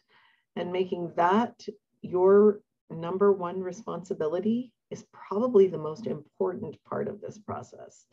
and 0.56 0.72
making 0.72 1.12
that 1.16 1.54
your 2.02 2.60
number 2.90 3.32
one 3.32 3.60
responsibility 3.60 4.72
is 4.90 5.04
probably 5.12 5.68
the 5.68 5.78
most 5.78 6.06
important 6.06 6.76
part 6.84 7.08
of 7.08 7.20
this 7.20 7.38
process. 7.38 8.06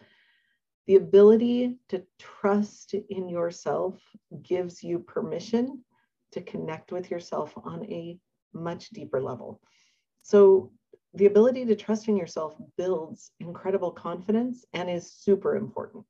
The 0.86 0.96
ability 0.96 1.78
to 1.90 2.04
trust 2.18 2.94
in 2.94 3.28
yourself 3.28 4.00
gives 4.42 4.84
you 4.84 5.00
permission 5.00 5.84
to 6.32 6.42
connect 6.42 6.92
with 6.92 7.12
yourself 7.12 7.54
on 7.58 7.84
a 7.86 8.18
much 8.54 8.90
deeper 8.90 9.22
level. 9.22 9.62
So, 10.22 10.72
the 11.14 11.26
ability 11.26 11.66
to 11.66 11.76
trust 11.76 12.08
in 12.10 12.18
yourself 12.18 12.54
builds 12.78 13.32
incredible 13.40 13.92
confidence 13.92 14.66
and 14.74 14.90
is 14.90 15.12
super 15.12 15.56
important. 15.56 16.06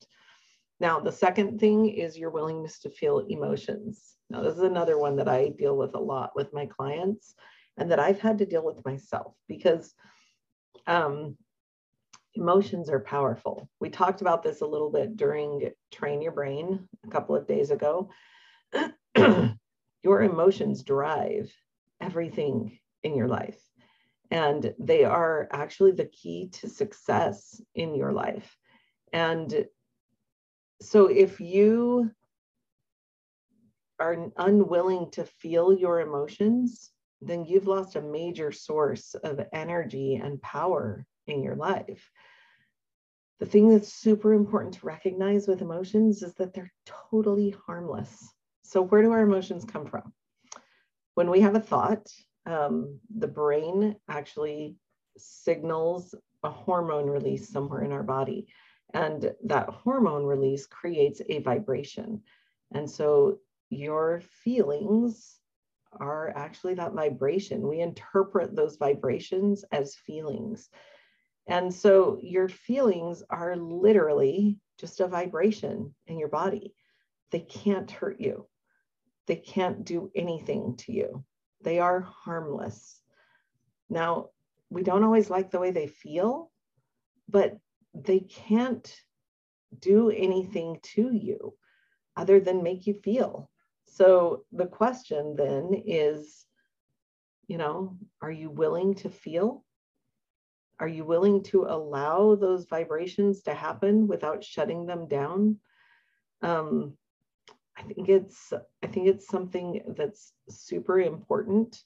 Now, 0.79 0.99
the 0.99 1.11
second 1.11 1.59
thing 1.59 1.87
is 1.89 2.17
your 2.17 2.29
willingness 2.29 2.79
to 2.79 2.89
feel 2.89 3.19
emotions. 3.19 4.15
Now, 4.29 4.41
this 4.41 4.55
is 4.55 4.63
another 4.63 4.97
one 4.97 5.15
that 5.15 5.29
I 5.29 5.49
deal 5.49 5.77
with 5.77 5.95
a 5.95 5.99
lot 5.99 6.31
with 6.35 6.53
my 6.53 6.65
clients 6.65 7.35
and 7.77 7.89
that 7.91 7.99
I've 7.99 8.19
had 8.19 8.37
to 8.39 8.45
deal 8.45 8.65
with 8.65 8.83
myself 8.85 9.33
because 9.47 9.93
um, 10.85 11.37
emotions 12.35 12.89
are 12.89 12.99
powerful. 12.99 13.69
We 13.79 13.89
talked 13.89 14.21
about 14.21 14.43
this 14.43 14.61
a 14.61 14.67
little 14.67 14.91
bit 14.91 15.17
during 15.17 15.71
Train 15.91 16.21
Your 16.21 16.31
Brain 16.31 16.87
a 17.05 17.09
couple 17.09 17.35
of 17.35 17.47
days 17.47 17.71
ago. 17.71 18.09
your 20.03 20.21
emotions 20.21 20.83
drive 20.83 21.51
everything 21.99 22.79
in 23.03 23.15
your 23.15 23.27
life. 23.27 23.59
And 24.29 24.73
they 24.77 25.05
are 25.05 25.47
actually 25.51 25.93
the 25.93 26.05
key 26.05 26.49
to 26.53 26.69
success 26.69 27.61
in 27.75 27.95
your 27.95 28.11
life. 28.11 28.55
And 29.13 29.65
so 30.81 31.07
if 31.07 31.39
you 31.39 32.11
are 33.99 34.31
unwilling 34.37 35.09
to 35.11 35.25
feel 35.25 35.73
your 35.73 36.01
emotions, 36.01 36.91
then 37.21 37.45
you've 37.45 37.67
lost 37.67 37.95
a 37.95 38.01
major 38.01 38.51
source 38.51 39.15
of 39.15 39.39
energy 39.51 40.15
and 40.15 40.41
power 40.41 41.05
in 41.25 41.41
your 41.43 41.55
life. 41.55 42.11
The 43.39 43.45
thing 43.45 43.69
that's 43.69 43.93
super 43.93 44.33
important 44.33 44.75
to 44.75 44.85
recognize 44.85 45.47
with 45.47 45.61
emotions 45.61 46.23
is 46.23 46.33
that 46.35 46.53
they're 46.53 46.73
totally 46.85 47.55
harmless. 47.65 48.33
So, 48.63 48.81
where 48.81 49.01
do 49.01 49.11
our 49.11 49.21
emotions 49.21 49.63
come 49.65 49.85
from? 49.85 50.13
When 51.15 51.29
we 51.29 51.41
have 51.41 51.55
a 51.55 51.59
thought, 51.59 52.07
um, 52.45 52.99
the 53.15 53.27
brain 53.27 53.95
actually 54.09 54.75
signals 55.17 56.15
a 56.43 56.49
hormone 56.49 57.07
release 57.07 57.49
somewhere 57.49 57.81
in 57.81 57.91
our 57.91 58.03
body. 58.03 58.47
And 58.93 59.33
that 59.45 59.69
hormone 59.69 60.25
release 60.25 60.65
creates 60.65 61.21
a 61.27 61.39
vibration. 61.39 62.21
And 62.73 62.89
so 62.89 63.39
your 63.69 64.21
feelings 64.43 65.36
are 65.99 66.33
actually 66.35 66.75
that 66.75 66.93
vibration. 66.93 67.67
We 67.67 67.79
interpret 67.79 68.55
those 68.55 68.77
vibrations 68.77 69.63
as 69.71 69.95
feelings. 69.95 70.69
And 71.47 71.73
so 71.73 72.19
your 72.21 72.49
feelings 72.49 73.23
are 73.29 73.55
literally 73.55 74.59
just 74.79 74.99
a 74.99 75.07
vibration 75.07 75.95
in 76.05 76.19
your 76.19 76.29
body. 76.29 76.73
They 77.31 77.39
can't 77.41 77.89
hurt 77.89 78.19
you, 78.19 78.47
they 79.27 79.37
can't 79.37 79.83
do 79.83 80.11
anything 80.15 80.75
to 80.77 80.93
you. 80.93 81.23
They 81.61 81.79
are 81.79 82.01
harmless. 82.01 83.01
Now, 83.89 84.29
we 84.69 84.83
don't 84.83 85.03
always 85.03 85.29
like 85.29 85.49
the 85.49 85.59
way 85.59 85.71
they 85.71 85.87
feel, 85.87 86.51
but 87.27 87.57
they 87.93 88.19
can't 88.19 88.93
do 89.79 90.09
anything 90.09 90.79
to 90.81 91.11
you 91.13 91.53
other 92.15 92.39
than 92.39 92.63
make 92.63 92.87
you 92.87 92.93
feel. 92.93 93.49
So 93.97 94.43
the 94.51 94.67
question 94.67 95.35
then 95.35 95.81
is, 95.87 96.45
you 97.47 97.57
know, 97.57 97.97
are 98.21 98.31
you 98.31 98.51
willing 98.51 98.93
to 98.95 99.09
feel? 99.09 99.65
Are 100.79 100.87
you 100.87 101.03
willing 101.03 101.41
to 101.45 101.63
allow 101.63 102.35
those 102.35 102.65
vibrations 102.65 103.41
to 103.43 103.55
happen 103.55 104.07
without 104.07 104.43
shutting 104.43 104.85
them 104.85 105.07
down? 105.07 105.57
Um, 106.43 106.95
I 107.75 107.81
think 107.81 108.07
it's 108.07 108.53
I 108.83 108.87
think 108.87 109.07
it's 109.07 109.27
something 109.27 109.81
that's 109.97 110.31
super 110.47 110.99
important 110.99 111.81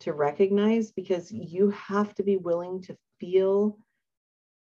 to 0.00 0.14
recognize 0.14 0.92
because 0.92 1.30
you 1.30 1.68
have 1.72 2.14
to 2.14 2.22
be 2.22 2.38
willing 2.38 2.80
to 2.84 2.96
feel 3.18 3.78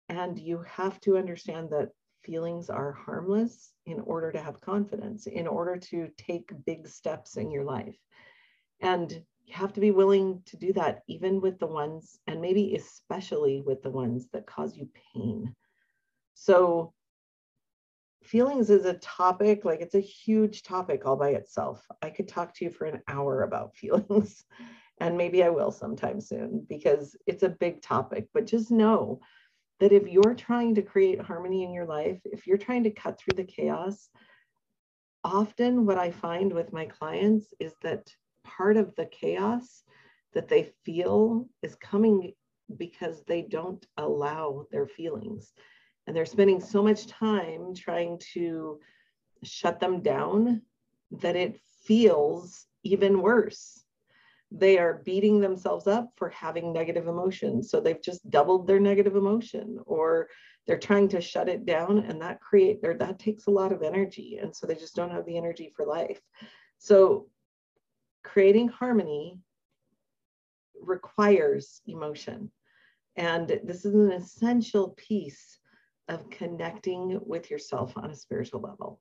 and 0.08 0.36
you 0.36 0.64
have 0.66 1.00
to 1.02 1.16
understand 1.16 1.70
that 1.70 1.90
feelings 2.22 2.70
are 2.70 2.92
harmless 2.92 3.72
in 3.86 4.00
order 4.00 4.32
to 4.32 4.40
have 4.40 4.60
confidence, 4.60 5.26
in 5.26 5.46
order 5.46 5.76
to 5.76 6.08
take 6.16 6.52
big 6.66 6.86
steps 6.86 7.36
in 7.36 7.50
your 7.50 7.64
life. 7.64 7.96
And 8.80 9.10
you 9.44 9.54
have 9.54 9.72
to 9.74 9.80
be 9.80 9.90
willing 9.90 10.42
to 10.46 10.56
do 10.56 10.72
that, 10.74 11.02
even 11.08 11.40
with 11.40 11.58
the 11.58 11.66
ones, 11.66 12.18
and 12.26 12.40
maybe 12.40 12.74
especially 12.74 13.62
with 13.66 13.82
the 13.82 13.90
ones 13.90 14.28
that 14.32 14.46
cause 14.46 14.76
you 14.76 14.88
pain. 15.14 15.54
So, 16.34 16.94
feelings 18.22 18.70
is 18.70 18.84
a 18.84 18.94
topic, 18.94 19.64
like 19.64 19.80
it's 19.80 19.94
a 19.94 20.00
huge 20.00 20.62
topic 20.62 21.04
all 21.04 21.16
by 21.16 21.30
itself. 21.30 21.84
I 22.02 22.10
could 22.10 22.28
talk 22.28 22.54
to 22.54 22.64
you 22.64 22.70
for 22.70 22.86
an 22.86 23.02
hour 23.08 23.42
about 23.42 23.76
feelings, 23.76 24.44
and 25.00 25.16
maybe 25.16 25.42
I 25.42 25.48
will 25.48 25.72
sometime 25.72 26.20
soon 26.20 26.66
because 26.68 27.16
it's 27.26 27.42
a 27.42 27.48
big 27.48 27.82
topic. 27.82 28.28
But 28.32 28.46
just 28.46 28.70
know 28.70 29.20
that 29.80 29.92
if 29.92 30.06
you're 30.06 30.34
trying 30.34 30.74
to 30.74 30.82
create 30.82 31.20
harmony 31.20 31.64
in 31.64 31.72
your 31.72 31.86
life, 31.86 32.20
if 32.24 32.46
you're 32.46 32.58
trying 32.58 32.84
to 32.84 32.90
cut 32.90 33.18
through 33.18 33.36
the 33.36 33.50
chaos, 33.50 34.08
often 35.24 35.86
what 35.86 35.98
I 35.98 36.10
find 36.10 36.52
with 36.52 36.72
my 36.72 36.86
clients 36.86 37.46
is 37.58 37.72
that 37.82 38.12
part 38.44 38.76
of 38.76 38.94
the 38.96 39.06
chaos 39.06 39.82
that 40.34 40.48
they 40.48 40.72
feel 40.84 41.48
is 41.62 41.74
coming 41.76 42.32
because 42.76 43.24
they 43.24 43.42
don't 43.42 43.84
allow 43.96 44.66
their 44.70 44.86
feelings. 44.86 45.52
And 46.06 46.14
they're 46.14 46.26
spending 46.26 46.60
so 46.60 46.82
much 46.82 47.06
time 47.06 47.74
trying 47.74 48.20
to 48.34 48.80
shut 49.42 49.80
them 49.80 50.02
down 50.02 50.62
that 51.10 51.36
it 51.36 51.60
feels 51.84 52.66
even 52.82 53.20
worse 53.22 53.79
they 54.50 54.78
are 54.78 55.02
beating 55.04 55.40
themselves 55.40 55.86
up 55.86 56.10
for 56.16 56.28
having 56.30 56.72
negative 56.72 57.06
emotions. 57.06 57.70
So 57.70 57.80
they've 57.80 58.02
just 58.02 58.28
doubled 58.30 58.66
their 58.66 58.80
negative 58.80 59.14
emotion 59.14 59.78
or 59.86 60.28
they're 60.66 60.78
trying 60.78 61.08
to 61.08 61.20
shut 61.20 61.48
it 61.48 61.64
down 61.64 61.98
and 61.98 62.20
that 62.20 62.40
create 62.40 62.82
there 62.82 62.94
that 62.94 63.18
takes 63.18 63.46
a 63.46 63.50
lot 63.50 63.72
of 63.72 63.82
energy. 63.82 64.38
And 64.40 64.54
so 64.54 64.66
they 64.66 64.74
just 64.74 64.96
don't 64.96 65.12
have 65.12 65.26
the 65.26 65.36
energy 65.36 65.72
for 65.74 65.86
life. 65.86 66.20
So 66.78 67.28
creating 68.24 68.68
harmony 68.68 69.38
requires 70.80 71.80
emotion. 71.86 72.50
And 73.16 73.60
this 73.64 73.84
is 73.84 73.94
an 73.94 74.12
essential 74.12 74.94
piece 74.96 75.58
of 76.08 76.28
connecting 76.30 77.20
with 77.24 77.50
yourself 77.50 77.92
on 77.96 78.10
a 78.10 78.16
spiritual 78.16 78.60
level. 78.60 79.00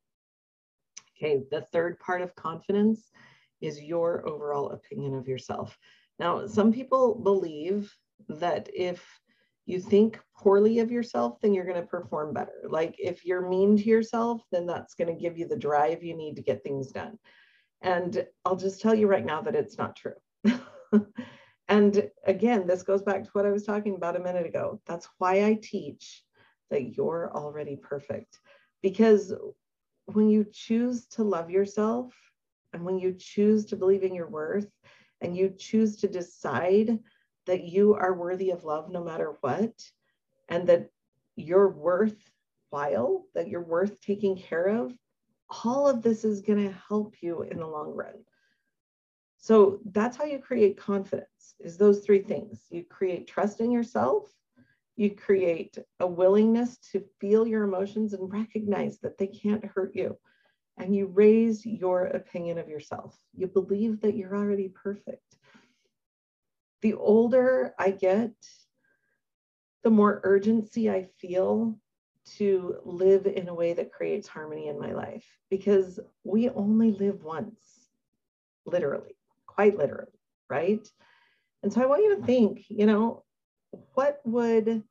Okay, 1.17 1.41
the 1.51 1.61
third 1.73 1.99
part 1.99 2.21
of 2.21 2.35
confidence 2.35 3.11
is 3.61 3.81
your 3.81 4.27
overall 4.27 4.71
opinion 4.71 5.15
of 5.15 5.27
yourself. 5.27 5.77
Now, 6.17 6.47
some 6.47 6.71
people 6.73 7.15
believe 7.15 7.93
that 8.27 8.69
if 8.73 9.05
you 9.65 9.79
think 9.79 10.19
poorly 10.35 10.79
of 10.79 10.91
yourself, 10.91 11.39
then 11.41 11.53
you're 11.53 11.65
going 11.65 11.79
to 11.79 11.87
perform 11.87 12.33
better. 12.33 12.63
Like 12.67 12.95
if 12.97 13.23
you're 13.23 13.47
mean 13.47 13.77
to 13.77 13.83
yourself, 13.83 14.41
then 14.51 14.65
that's 14.65 14.95
going 14.95 15.13
to 15.13 15.21
give 15.21 15.37
you 15.37 15.47
the 15.47 15.55
drive 15.55 16.03
you 16.03 16.17
need 16.17 16.35
to 16.37 16.41
get 16.41 16.63
things 16.63 16.91
done. 16.91 17.17
And 17.81 18.25
I'll 18.43 18.55
just 18.55 18.81
tell 18.81 18.95
you 18.95 19.07
right 19.07 19.25
now 19.25 19.41
that 19.41 19.55
it's 19.55 19.77
not 19.77 19.95
true. 19.95 20.15
and 21.67 22.09
again, 22.25 22.67
this 22.67 22.83
goes 22.83 23.03
back 23.03 23.23
to 23.23 23.29
what 23.33 23.45
I 23.45 23.51
was 23.51 23.63
talking 23.63 23.95
about 23.95 24.15
a 24.15 24.19
minute 24.19 24.45
ago. 24.45 24.81
That's 24.87 25.07
why 25.19 25.45
I 25.45 25.59
teach 25.61 26.23
that 26.71 26.97
you're 26.97 27.31
already 27.33 27.75
perfect. 27.75 28.39
Because 28.81 29.33
when 30.05 30.29
you 30.29 30.45
choose 30.51 31.05
to 31.07 31.23
love 31.23 31.49
yourself, 31.49 32.13
and 32.73 32.83
when 32.83 32.99
you 32.99 33.13
choose 33.13 33.65
to 33.65 33.75
believe 33.75 34.03
in 34.03 34.13
your 34.13 34.29
worth 34.29 34.69
and 35.21 35.35
you 35.35 35.53
choose 35.57 35.97
to 35.97 36.07
decide 36.07 36.99
that 37.45 37.63
you 37.63 37.95
are 37.95 38.13
worthy 38.13 38.51
of 38.51 38.63
love 38.63 38.91
no 38.91 39.03
matter 39.03 39.37
what, 39.41 39.73
and 40.49 40.67
that 40.67 40.89
you're 41.35 41.69
worthwhile, 41.69 43.25
that 43.33 43.47
you're 43.47 43.63
worth 43.63 43.99
taking 44.01 44.37
care 44.37 44.67
of, 44.67 44.93
all 45.65 45.87
of 45.87 46.01
this 46.01 46.23
is 46.23 46.41
going 46.41 46.63
to 46.63 46.75
help 46.87 47.15
you 47.21 47.41
in 47.43 47.57
the 47.57 47.67
long 47.67 47.91
run. 47.91 48.13
So 49.37 49.79
that's 49.85 50.17
how 50.17 50.25
you 50.25 50.39
create 50.39 50.77
confidence 50.77 51.55
is 51.59 51.77
those 51.77 52.01
three 52.01 52.21
things. 52.21 52.65
You 52.69 52.83
create 52.83 53.27
trust 53.27 53.61
in 53.61 53.71
yourself, 53.71 54.29
you 54.95 55.15
create 55.15 55.77
a 56.01 56.07
willingness 56.07 56.77
to 56.91 57.03
feel 57.19 57.47
your 57.47 57.63
emotions 57.63 58.13
and 58.13 58.31
recognize 58.31 58.99
that 58.99 59.17
they 59.17 59.27
can't 59.27 59.63
hurt 59.63 59.95
you 59.95 60.17
and 60.79 60.95
you 60.95 61.07
raise 61.07 61.65
your 61.65 62.05
opinion 62.05 62.57
of 62.57 62.69
yourself. 62.69 63.17
You 63.35 63.47
believe 63.47 64.01
that 64.01 64.15
you're 64.15 64.35
already 64.35 64.69
perfect. 64.69 65.35
The 66.81 66.93
older 66.93 67.75
I 67.77 67.91
get, 67.91 68.31
the 69.83 69.89
more 69.89 70.21
urgency 70.23 70.89
I 70.89 71.09
feel 71.19 71.77
to 72.37 72.77
live 72.85 73.25
in 73.25 73.49
a 73.49 73.53
way 73.53 73.73
that 73.73 73.91
creates 73.91 74.27
harmony 74.27 74.67
in 74.67 74.79
my 74.79 74.93
life 74.93 75.25
because 75.49 75.99
we 76.23 76.49
only 76.49 76.91
live 76.91 77.23
once, 77.23 77.89
literally, 78.65 79.17
quite 79.47 79.77
literally, 79.77 80.19
right? 80.49 80.87
And 81.63 81.73
so 81.73 81.81
I 81.81 81.87
want 81.87 82.03
you 82.03 82.15
to 82.15 82.25
think, 82.25 82.65
you 82.69 82.85
know, 82.85 83.23
what 83.93 84.21
would, 84.23 84.83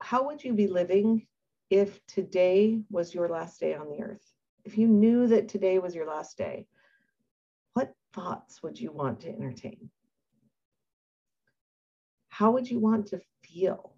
how 0.00 0.26
would 0.26 0.42
you 0.42 0.54
be 0.54 0.68
living 0.68 1.26
if 1.70 2.04
today 2.06 2.82
was 2.90 3.14
your 3.14 3.28
last 3.28 3.60
day 3.60 3.74
on 3.74 3.88
the 3.88 4.02
earth, 4.02 4.26
if 4.64 4.76
you 4.76 4.88
knew 4.88 5.28
that 5.28 5.48
today 5.48 5.78
was 5.78 5.94
your 5.94 6.06
last 6.06 6.36
day, 6.36 6.66
what 7.74 7.94
thoughts 8.12 8.62
would 8.62 8.78
you 8.78 8.92
want 8.92 9.20
to 9.20 9.28
entertain? 9.28 9.90
How 12.28 12.50
would 12.50 12.68
you 12.68 12.80
want 12.80 13.06
to 13.08 13.20
feel? 13.42 13.94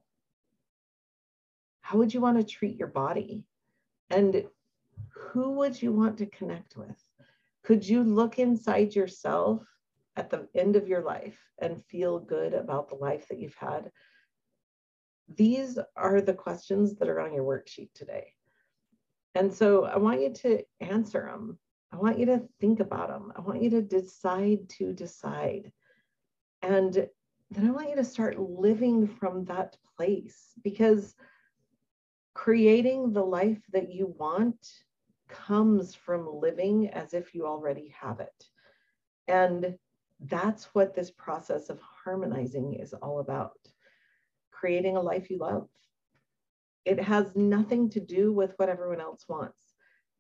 How 1.81 1.99
would 1.99 2.13
you 2.13 2.21
want 2.21 2.39
to 2.39 2.45
treat 2.45 2.77
your 2.77 2.89
body? 2.89 3.45
And 4.11 4.45
who 5.15 5.53
would 5.53 5.81
you 5.81 5.93
want 5.93 6.19
to 6.19 6.27
connect 6.27 6.77
with? 6.77 7.03
Could 7.63 7.89
you 7.89 8.03
look 8.03 8.39
inside 8.39 8.95
yourself 8.95 9.63
at 10.17 10.29
the 10.29 10.49
end 10.55 10.77
of 10.77 10.89
your 10.89 11.03
life 11.03 11.39
and 11.59 11.85
feel 11.87 12.19
good 12.19 12.53
about 12.53 12.89
the 12.89 12.97
life 12.97 13.29
that 13.29 13.39
you've 13.39 13.55
had? 13.55 13.91
These 15.37 15.79
are 15.97 16.21
the 16.21 16.35
questions 16.35 16.97
that 16.97 17.09
are 17.09 17.21
on 17.21 17.33
your 17.33 17.45
worksheet 17.45 17.91
today. 17.95 18.33
And 19.35 19.53
so 19.53 19.85
I 19.85 19.97
want 19.99 20.21
you 20.21 20.33
to 20.33 20.63
answer 20.81 21.29
them. 21.31 21.59
I 21.93 21.97
want 21.97 22.19
you 22.19 22.27
to 22.27 22.43
think 22.61 22.81
about 22.81 23.09
them. 23.09 23.33
I 23.37 23.41
want 23.41 23.63
you 23.63 23.71
to 23.71 23.83
decide 23.83 24.69
to 24.79 24.93
decide. 24.93 25.73
And 26.63 27.09
then 27.51 27.67
I 27.67 27.71
want 27.71 27.91
you 27.91 27.97
to 27.97 28.05
start 28.05 28.39
living 28.39 29.07
from 29.07 29.45
that 29.47 29.77
place 29.97 30.53
because 30.63 31.15
creating 32.35 33.13
the 33.13 33.25
life 33.25 33.61
that 33.73 33.93
you 33.93 34.15
want 34.19 34.67
comes 35.29 35.95
from 35.95 36.41
living 36.41 36.89
as 36.91 37.15
if 37.15 37.35
you 37.35 37.47
already 37.47 37.95
have 38.01 38.21
it. 38.21 38.49
And 39.29 39.77
that's 40.21 40.67
what 40.75 40.95
this 40.95 41.11
process 41.11 41.69
of 41.69 41.81
harmonizing 41.81 42.75
is 42.75 42.95
all 42.95 43.21
about 43.21 43.57
creating 44.63 44.97
a 44.97 45.01
life 45.01 45.29
you 45.29 45.39
love. 45.39 45.67
It 46.85 47.01
has 47.01 47.35
nothing 47.35 47.91
to 47.91 47.99
do 47.99 48.33
with 48.33 48.53
what 48.59 48.69
everyone 48.69 49.01
else 49.01 49.25
wants. 49.29 49.61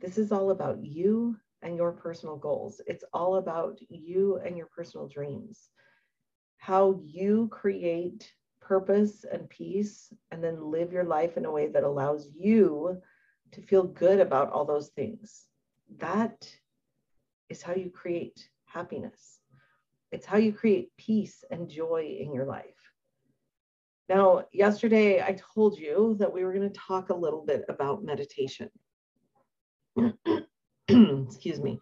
This 0.00 0.18
is 0.18 0.33
all 0.33 0.50
about 0.50 0.85
you 0.85 1.37
and 1.62 1.76
your 1.76 1.92
personal 1.92 2.37
goals. 2.37 2.81
It's 2.88 3.05
all 3.14 3.37
about 3.37 3.78
you 3.88 4.40
and 4.44 4.57
your 4.57 4.66
personal 4.76 5.07
dreams. 5.07 5.68
How 6.57 7.00
you 7.05 7.50
create 7.52 8.33
purpose 8.61 9.24
and 9.31 9.48
peace 9.48 10.12
and 10.33 10.42
then 10.42 10.72
live 10.72 10.90
your 10.92 11.05
life 11.05 11.37
in 11.37 11.44
a 11.44 11.52
way 11.52 11.68
that 11.68 11.85
allows 11.85 12.28
you 12.37 13.00
to 13.52 13.62
feel 13.62 13.85
good 13.85 14.18
about 14.18 14.50
all 14.50 14.64
those 14.64 14.88
things. 14.88 15.46
That 15.98 16.50
is 17.48 17.62
how 17.62 17.74
you 17.74 17.90
create 17.90 18.48
happiness. 18.64 19.38
It's 20.11 20.26
how 20.26 20.38
you 20.38 20.52
create 20.52 20.90
peace 20.96 21.44
and 21.48 21.70
joy 21.70 22.16
in 22.18 22.35
your 22.35 22.46
life. 22.46 22.82
Now, 24.09 24.45
yesterday 24.53 25.23
I 25.23 25.38
told 25.55 25.79
you 25.79 26.17
that 26.19 26.33
we 26.33 26.45
were 26.45 26.53
going 26.53 26.71
to 26.71 26.79
talk 26.79 27.11
a 27.11 27.17
little 27.17 27.45
bit 27.45 27.65
about 27.69 28.05
meditation. 28.05 28.71
Excuse 30.88 31.61
me. 31.61 31.81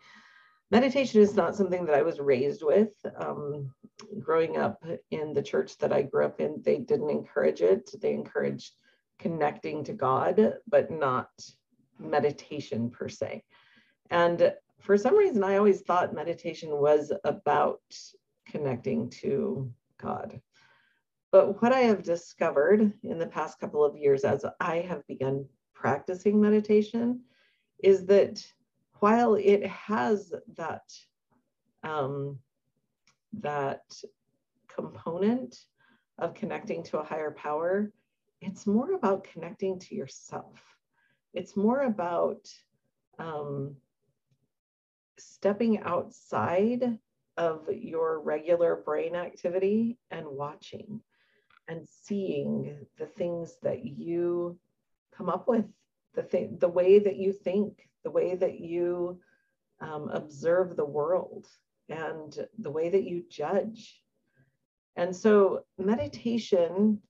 Meditation 0.70 1.20
is 1.20 1.35
not 1.35 1.56
something 1.56 1.85
that 1.87 1.96
I 1.96 2.02
was 2.02 2.20
raised 2.20 2.62
with. 2.62 2.90
Um, 3.16 3.74
growing 4.20 4.56
up 4.56 4.85
in 5.11 5.33
the 5.33 5.42
church 5.42 5.76
that 5.78 5.92
I 5.92 6.02
grew 6.02 6.24
up 6.24 6.40
in, 6.40 6.62
they 6.64 6.78
didn't 6.78 7.11
encourage 7.11 7.61
it. 7.61 7.90
They 8.00 8.12
encouraged 8.12 8.72
connecting 9.18 9.83
to 9.85 9.92
God, 9.92 10.54
but 10.68 10.90
not 10.90 11.28
meditation 11.98 12.90
per 12.90 13.09
se. 13.09 13.42
And 14.11 14.54
for 14.80 14.96
some 14.96 15.16
reason, 15.16 15.42
I 15.42 15.56
always 15.56 15.80
thought 15.83 16.14
meditation 16.14 16.70
was 16.70 17.12
about 17.24 17.80
connecting 18.46 19.11
to 19.11 19.70
God. 19.98 20.40
But 21.32 21.62
what 21.62 21.72
I 21.72 21.80
have 21.80 22.02
discovered 22.02 22.92
in 23.02 23.18
the 23.18 23.26
past 23.26 23.60
couple 23.60 23.84
of 23.84 23.96
years 23.96 24.24
as 24.24 24.44
I 24.58 24.80
have 24.80 25.06
begun 25.06 25.46
practicing 25.74 26.40
meditation 26.40 27.20
is 27.82 28.06
that 28.06 28.44
while 28.98 29.34
it 29.34 29.64
has 29.66 30.32
that 30.56 30.92
um, 31.82 32.38
that 33.32 33.82
component 34.68 35.56
of 36.18 36.34
connecting 36.34 36.82
to 36.84 36.98
a 36.98 37.04
higher 37.04 37.30
power, 37.30 37.92
it's 38.40 38.66
more 38.66 38.92
about 38.92 39.24
connecting 39.24 39.78
to 39.78 39.94
yourself. 39.94 40.60
It's 41.32 41.56
more 41.56 41.82
about 41.84 42.48
um, 43.18 43.76
stepping 45.18 45.80
outside 45.82 46.98
of 47.36 47.68
your 47.72 48.20
regular 48.20 48.76
brain 48.84 49.14
activity 49.14 49.96
and 50.10 50.26
watching 50.26 51.00
and 51.70 51.87
seeing 51.88 52.85
the 52.98 53.06
things 53.06 53.56
that 53.62 53.85
you 53.85 54.59
come 55.16 55.28
up 55.28 55.46
with, 55.46 55.64
the 56.14 56.22
thing, 56.22 56.59
the 56.59 56.68
way 56.68 56.98
that 56.98 57.16
you 57.16 57.33
think, 57.33 57.88
the 58.02 58.11
way 58.11 58.35
that 58.35 58.59
you 58.59 59.20
um, 59.80 60.11
observe 60.12 60.76
the 60.76 60.85
world, 60.85 61.46
and 61.88 62.46
the 62.59 62.70
way 62.70 62.88
that 62.88 63.04
you 63.04 63.22
judge. 63.30 64.02
And 64.96 65.14
so 65.14 65.61
meditation 65.78 67.00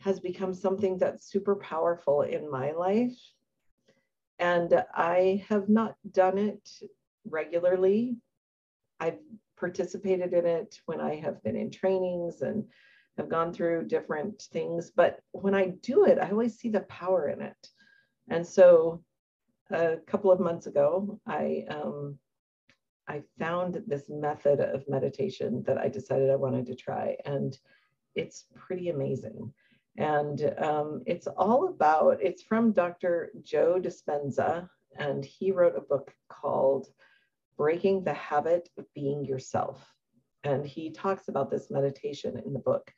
has 0.00 0.18
become 0.18 0.54
something 0.54 0.96
that's 0.96 1.30
super 1.30 1.56
powerful 1.56 2.22
in 2.22 2.50
my 2.50 2.72
life. 2.72 3.18
And 4.38 4.82
I 4.94 5.44
have 5.50 5.68
not 5.68 5.94
done 6.10 6.38
it 6.38 6.68
regularly. 7.28 8.16
I've 8.98 9.18
participated 9.58 10.32
in 10.32 10.46
it 10.46 10.80
when 10.86 11.00
I 11.00 11.16
have 11.16 11.42
been 11.42 11.56
in 11.56 11.70
trainings 11.70 12.40
and 12.40 12.64
have 13.16 13.28
gone 13.28 13.52
through 13.52 13.86
different 13.86 14.42
things. 14.52 14.90
But 14.94 15.20
when 15.32 15.54
I 15.54 15.74
do 15.82 16.04
it, 16.04 16.18
I 16.18 16.30
always 16.30 16.58
see 16.58 16.68
the 16.68 16.80
power 16.80 17.28
in 17.28 17.40
it. 17.40 17.68
And 18.28 18.46
so 18.46 19.02
a 19.70 19.96
couple 20.06 20.30
of 20.30 20.40
months 20.40 20.66
ago, 20.66 21.20
I 21.26 21.64
um, 21.68 22.18
I 23.06 23.22
found 23.38 23.82
this 23.86 24.04
method 24.08 24.60
of 24.60 24.88
meditation 24.88 25.62
that 25.66 25.78
I 25.78 25.88
decided 25.88 26.30
I 26.30 26.36
wanted 26.36 26.66
to 26.66 26.74
try, 26.74 27.16
and 27.26 27.56
it's 28.14 28.46
pretty 28.54 28.88
amazing. 28.88 29.52
And 29.96 30.54
um, 30.58 31.02
it's 31.06 31.26
all 31.26 31.68
about, 31.68 32.22
it's 32.22 32.42
from 32.42 32.72
Dr. 32.72 33.30
Joe 33.42 33.78
Dispenza, 33.80 34.68
and 34.98 35.24
he 35.24 35.52
wrote 35.52 35.76
a 35.76 35.82
book 35.82 36.12
called 36.28 36.88
Breaking 37.56 38.02
the 38.02 38.14
Habit 38.14 38.68
of 38.78 38.92
Being 38.94 39.24
Yourself. 39.24 39.93
And 40.44 40.66
he 40.66 40.90
talks 40.90 41.28
about 41.28 41.50
this 41.50 41.70
meditation 41.70 42.40
in 42.44 42.52
the 42.52 42.58
book. 42.58 42.92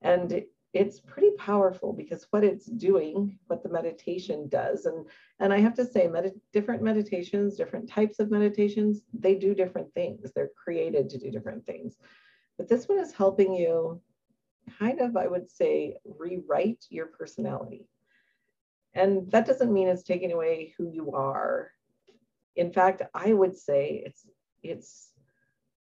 And 0.00 0.44
it's 0.72 1.00
pretty 1.00 1.32
powerful 1.36 1.92
because 1.92 2.26
what 2.30 2.44
it's 2.44 2.64
doing, 2.66 3.38
what 3.46 3.62
the 3.62 3.68
meditation 3.68 4.48
does, 4.48 4.86
and 4.86 5.06
and 5.38 5.52
I 5.52 5.58
have 5.58 5.74
to 5.74 5.84
say, 5.84 6.08
med- 6.08 6.40
different 6.52 6.82
meditations, 6.82 7.56
different 7.56 7.88
types 7.88 8.20
of 8.20 8.30
meditations, 8.30 9.02
they 9.12 9.34
do 9.34 9.54
different 9.54 9.92
things. 9.92 10.32
They're 10.32 10.50
created 10.64 11.10
to 11.10 11.18
do 11.18 11.30
different 11.30 11.66
things. 11.66 11.96
But 12.56 12.68
this 12.68 12.88
one 12.88 12.98
is 12.98 13.12
helping 13.12 13.52
you 13.52 14.00
kind 14.78 15.00
of, 15.00 15.16
I 15.16 15.26
would 15.26 15.50
say, 15.50 15.96
rewrite 16.04 16.86
your 16.88 17.06
personality. 17.06 17.86
And 18.94 19.30
that 19.30 19.46
doesn't 19.46 19.72
mean 19.72 19.88
it's 19.88 20.02
taking 20.02 20.32
away 20.32 20.74
who 20.78 20.90
you 20.90 21.12
are. 21.12 21.70
In 22.56 22.72
fact, 22.72 23.02
I 23.14 23.32
would 23.32 23.56
say 23.56 24.02
it's 24.06 24.26
it's 24.62 25.11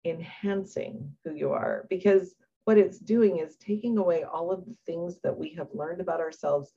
enhancing 0.06 1.12
who 1.24 1.34
you 1.34 1.52
are 1.52 1.86
because 1.90 2.36
what 2.66 2.78
it's 2.78 3.00
doing 3.00 3.40
is 3.40 3.56
taking 3.56 3.98
away 3.98 4.24
all 4.24 4.52
of 4.52 4.66
the 4.66 4.76
things 4.86 5.20
that 5.24 5.38
we 5.38 5.54
have 5.56 5.68
learned 5.74 6.02
about 6.02 6.20
ourselves 6.20 6.72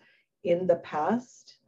in 0.45 0.67
the 0.67 0.77
past 0.77 1.59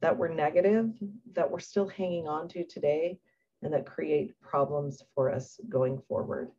that 0.00 0.16
were 0.16 0.28
negative, 0.28 0.90
that 1.32 1.50
we're 1.50 1.60
still 1.60 1.88
hanging 1.88 2.26
on 2.26 2.48
to 2.48 2.64
today, 2.64 3.18
and 3.62 3.72
that 3.72 3.86
create 3.86 4.38
problems 4.40 5.02
for 5.14 5.30
us 5.30 5.58
going 5.68 6.00
forward. 6.08 6.50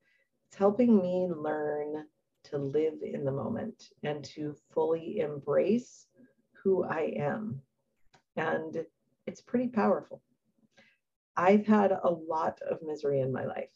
It's 0.48 0.58
helping 0.58 1.02
me 1.02 1.28
learn 1.36 2.06
to 2.46 2.58
live 2.58 2.96
in 3.04 3.26
the 3.26 3.32
moment 3.32 3.90
and 4.04 4.24
to 4.24 4.56
fully 4.72 5.20
embrace 5.20 6.08
who 6.54 6.84
I 6.84 7.14
am. 7.18 7.62
And 8.36 8.86
it's 9.26 9.42
pretty 9.42 9.68
powerful. 9.68 10.22
I've 11.38 11.66
had 11.66 11.92
a 11.92 12.10
lot 12.10 12.60
of 12.70 12.80
misery 12.86 13.22
in 13.22 13.32
my 13.32 13.46
life 13.46 13.74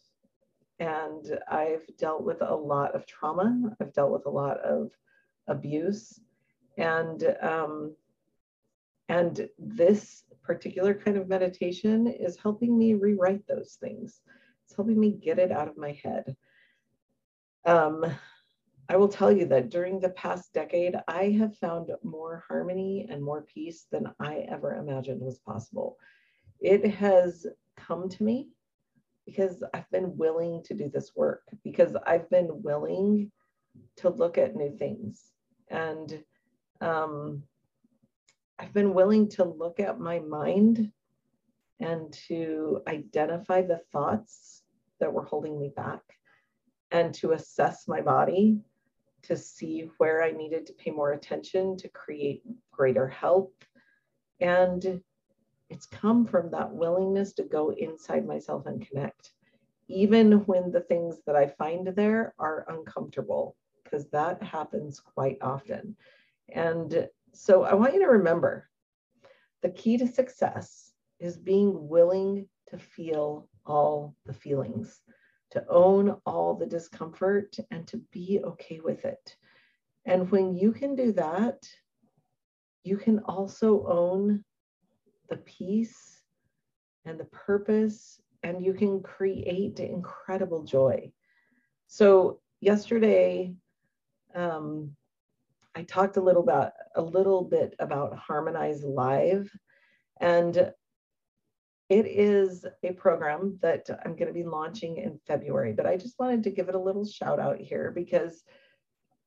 and 0.79 1.39
I've 1.49 1.85
dealt 1.97 2.23
with 2.23 2.41
a 2.41 2.55
lot 2.55 2.95
of 2.95 3.05
trauma. 3.05 3.75
I've 3.79 3.93
dealt 3.93 4.11
with 4.11 4.25
a 4.25 4.31
lot 4.31 4.59
of 4.59 4.91
abuse, 5.47 6.19
and 6.77 7.23
um, 7.41 7.95
and 9.09 9.49
this 9.57 10.23
particular 10.43 10.93
kind 10.93 11.17
of 11.17 11.27
meditation 11.27 12.07
is 12.07 12.37
helping 12.37 12.77
me 12.77 12.93
rewrite 12.93 13.45
those 13.47 13.77
things. 13.79 14.21
It's 14.65 14.75
helping 14.75 14.99
me 14.99 15.11
get 15.11 15.39
it 15.39 15.51
out 15.51 15.67
of 15.67 15.77
my 15.77 15.99
head. 16.03 16.35
Um, 17.65 18.05
I 18.87 18.95
will 18.95 19.07
tell 19.07 19.31
you 19.31 19.45
that 19.47 19.69
during 19.69 19.99
the 19.99 20.09
past 20.09 20.53
decade, 20.53 20.95
I 21.07 21.29
have 21.31 21.57
found 21.57 21.91
more 22.03 22.43
harmony 22.47 23.07
and 23.09 23.23
more 23.23 23.43
peace 23.43 23.85
than 23.91 24.11
I 24.19 24.45
ever 24.49 24.75
imagined 24.75 25.21
was 25.21 25.39
possible. 25.39 25.97
It 26.59 26.85
has 26.95 27.45
come 27.77 28.09
to 28.09 28.23
me 28.23 28.49
because 29.29 29.63
I've 29.75 29.89
been 29.91 30.17
willing 30.17 30.63
to 30.63 30.73
do 30.73 30.89
this 30.89 31.11
work, 31.15 31.43
because 31.63 31.95
I've 32.07 32.27
been 32.31 32.63
willing 32.63 33.31
to 33.97 34.09
look 34.09 34.39
at 34.39 34.55
new 34.55 34.75
things. 34.75 35.23
And 35.69 36.23
um, 36.81 37.43
I've 38.57 38.73
been 38.73 38.95
willing 38.95 39.29
to 39.29 39.43
look 39.43 39.79
at 39.79 39.99
my 39.99 40.19
mind 40.19 40.91
and 41.79 42.11
to 42.27 42.81
identify 42.87 43.61
the 43.61 43.81
thoughts 43.91 44.63
that 44.99 45.13
were 45.13 45.25
holding 45.25 45.59
me 45.59 45.71
back 45.75 46.01
and 46.91 47.13
to 47.15 47.33
assess 47.33 47.87
my 47.87 48.01
body 48.01 48.57
to 49.21 49.37
see 49.37 49.91
where 49.97 50.23
I 50.23 50.31
needed 50.31 50.65
to 50.65 50.73
pay 50.73 50.89
more 50.89 51.11
attention 51.11 51.77
to 51.77 51.89
create 51.89 52.41
greater 52.71 53.07
health 53.07 53.51
and 54.39 55.01
it's 55.69 55.85
come 55.85 56.25
from 56.25 56.49
that 56.51 56.71
willingness 56.71 57.33
to 57.33 57.43
go 57.43 57.71
inside 57.71 58.25
myself 58.25 58.65
and 58.65 58.87
connect, 58.87 59.33
even 59.87 60.31
when 60.45 60.71
the 60.71 60.81
things 60.81 61.17
that 61.25 61.35
I 61.35 61.47
find 61.47 61.87
there 61.87 62.33
are 62.39 62.65
uncomfortable, 62.69 63.55
because 63.83 64.07
that 64.09 64.41
happens 64.41 64.99
quite 64.99 65.37
often. 65.41 65.95
And 66.49 67.07
so 67.33 67.63
I 67.63 67.73
want 67.73 67.93
you 67.93 67.99
to 67.99 68.07
remember 68.07 68.67
the 69.61 69.69
key 69.69 69.97
to 69.97 70.07
success 70.07 70.93
is 71.19 71.37
being 71.37 71.87
willing 71.87 72.47
to 72.69 72.77
feel 72.77 73.47
all 73.65 74.15
the 74.25 74.33
feelings, 74.33 75.01
to 75.51 75.63
own 75.67 76.15
all 76.25 76.55
the 76.55 76.65
discomfort, 76.65 77.57
and 77.71 77.87
to 77.87 77.97
be 78.11 78.39
okay 78.43 78.79
with 78.79 79.05
it. 79.05 79.35
And 80.05 80.31
when 80.31 80.55
you 80.55 80.71
can 80.71 80.95
do 80.95 81.11
that, 81.13 81.67
you 82.83 82.97
can 82.97 83.19
also 83.19 83.85
own 83.87 84.43
the 85.29 85.37
peace 85.37 86.21
and 87.05 87.19
the 87.19 87.25
purpose, 87.25 88.21
and 88.43 88.63
you 88.63 88.73
can 88.73 89.01
create 89.01 89.79
incredible 89.79 90.63
joy. 90.63 91.11
So, 91.87 92.39
yesterday, 92.61 93.53
um, 94.35 94.95
I 95.75 95.83
talked 95.83 96.17
a 96.17 96.21
little 96.21 96.43
about 96.43 96.73
a 96.95 97.01
little 97.01 97.43
bit 97.43 97.75
about 97.79 98.17
Harmonize 98.17 98.83
Live, 98.83 99.49
and 100.19 100.73
it 101.89 102.05
is 102.05 102.65
a 102.83 102.91
program 102.93 103.57
that 103.61 103.89
I'm 104.05 104.15
going 104.15 104.27
to 104.27 104.33
be 104.33 104.43
launching 104.43 104.97
in 104.97 105.19
February. 105.25 105.73
But 105.73 105.87
I 105.87 105.97
just 105.97 106.19
wanted 106.19 106.43
to 106.43 106.51
give 106.51 106.69
it 106.69 106.75
a 106.75 106.79
little 106.79 107.05
shout 107.05 107.39
out 107.39 107.59
here 107.59 107.91
because 107.91 108.43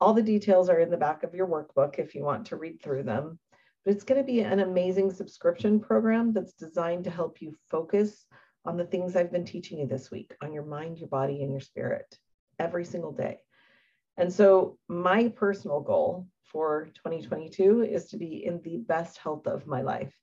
all 0.01 0.15
the 0.15 0.23
details 0.23 0.69
are 0.69 0.79
in 0.79 0.91
the 0.91 0.97
back 0.97 1.23
of 1.23 1.35
your 1.35 1.47
workbook 1.47 1.99
if 1.99 2.15
you 2.15 2.25
want 2.25 2.47
to 2.47 2.57
read 2.57 2.83
through 2.83 3.05
them. 3.05 3.39
But 3.85 3.95
it's 3.95 4.05
going 4.05 4.21
to 4.21 4.27
be 4.27 4.41
an 4.41 4.61
amazing 4.61 5.11
subscription 5.11 5.81
program 5.81 6.33
that's 6.33 6.53
designed 6.53 7.05
to 7.05 7.11
help 7.11 7.43
you 7.43 7.57
focus 7.71 8.27
on 8.65 8.77
the 8.77 8.85
things 8.85 9.17
I've 9.17 9.33
been 9.33 9.45
teaching 9.45 9.79
you 9.79 9.87
this 9.87 10.11
week 10.11 10.35
on 10.41 10.53
your 10.53 10.65
mind, 10.65 10.99
your 10.99 11.09
body, 11.09 11.43
and 11.43 11.51
your 11.51 11.61
spirit 11.61 12.17
every 12.59 12.85
single 12.85 13.13
day. 13.13 13.41
And 14.17 14.33
so, 14.33 14.79
my 14.89 15.29
personal 15.29 15.81
goal 15.81 16.29
for 16.45 16.91
2022 16.95 17.83
is 17.83 18.09
to 18.11 18.19
be 18.19 18.45
in 18.45 18.61
the 18.63 18.77
best 18.77 19.19
health 19.19 19.47
of 19.47 19.67
my 19.67 19.83
life. 19.83 20.15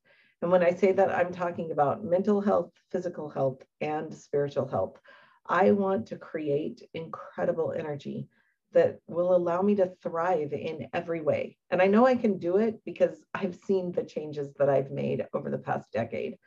And 0.41 0.52
when 0.52 0.63
I 0.63 0.72
say 0.72 0.93
that, 0.93 1.13
I'm 1.13 1.34
talking 1.34 1.72
about 1.72 2.04
mental 2.04 2.39
health, 2.39 2.72
physical 2.91 3.30
health, 3.30 3.62
and 3.82 4.13
spiritual 4.13 4.67
health. 4.67 5.00
I 5.45 5.72
want 5.72 6.06
to 6.08 6.17
create 6.17 6.88
incredible 6.93 7.74
energy 7.78 8.30
that 8.73 8.99
will 9.08 9.36
allow 9.36 9.62
me 9.62 9.75
to 9.75 9.93
thrive 10.01 10.53
in 10.53 10.88
every 10.93 11.21
way. 11.21 11.58
And 11.71 11.82
I 11.82 11.88
know 11.88 12.05
I 12.05 12.15
can 12.15 12.38
do 12.38 12.58
it 12.58 12.79
because 12.86 13.17
I've 13.34 13.55
seen 13.55 13.91
the 13.91 14.03
changes 14.03 14.53
that 14.58 14.69
I've 14.69 14.91
made 14.91 15.25
over 15.34 15.49
the 15.49 15.58
past 15.58 15.91
decade. 15.91 16.38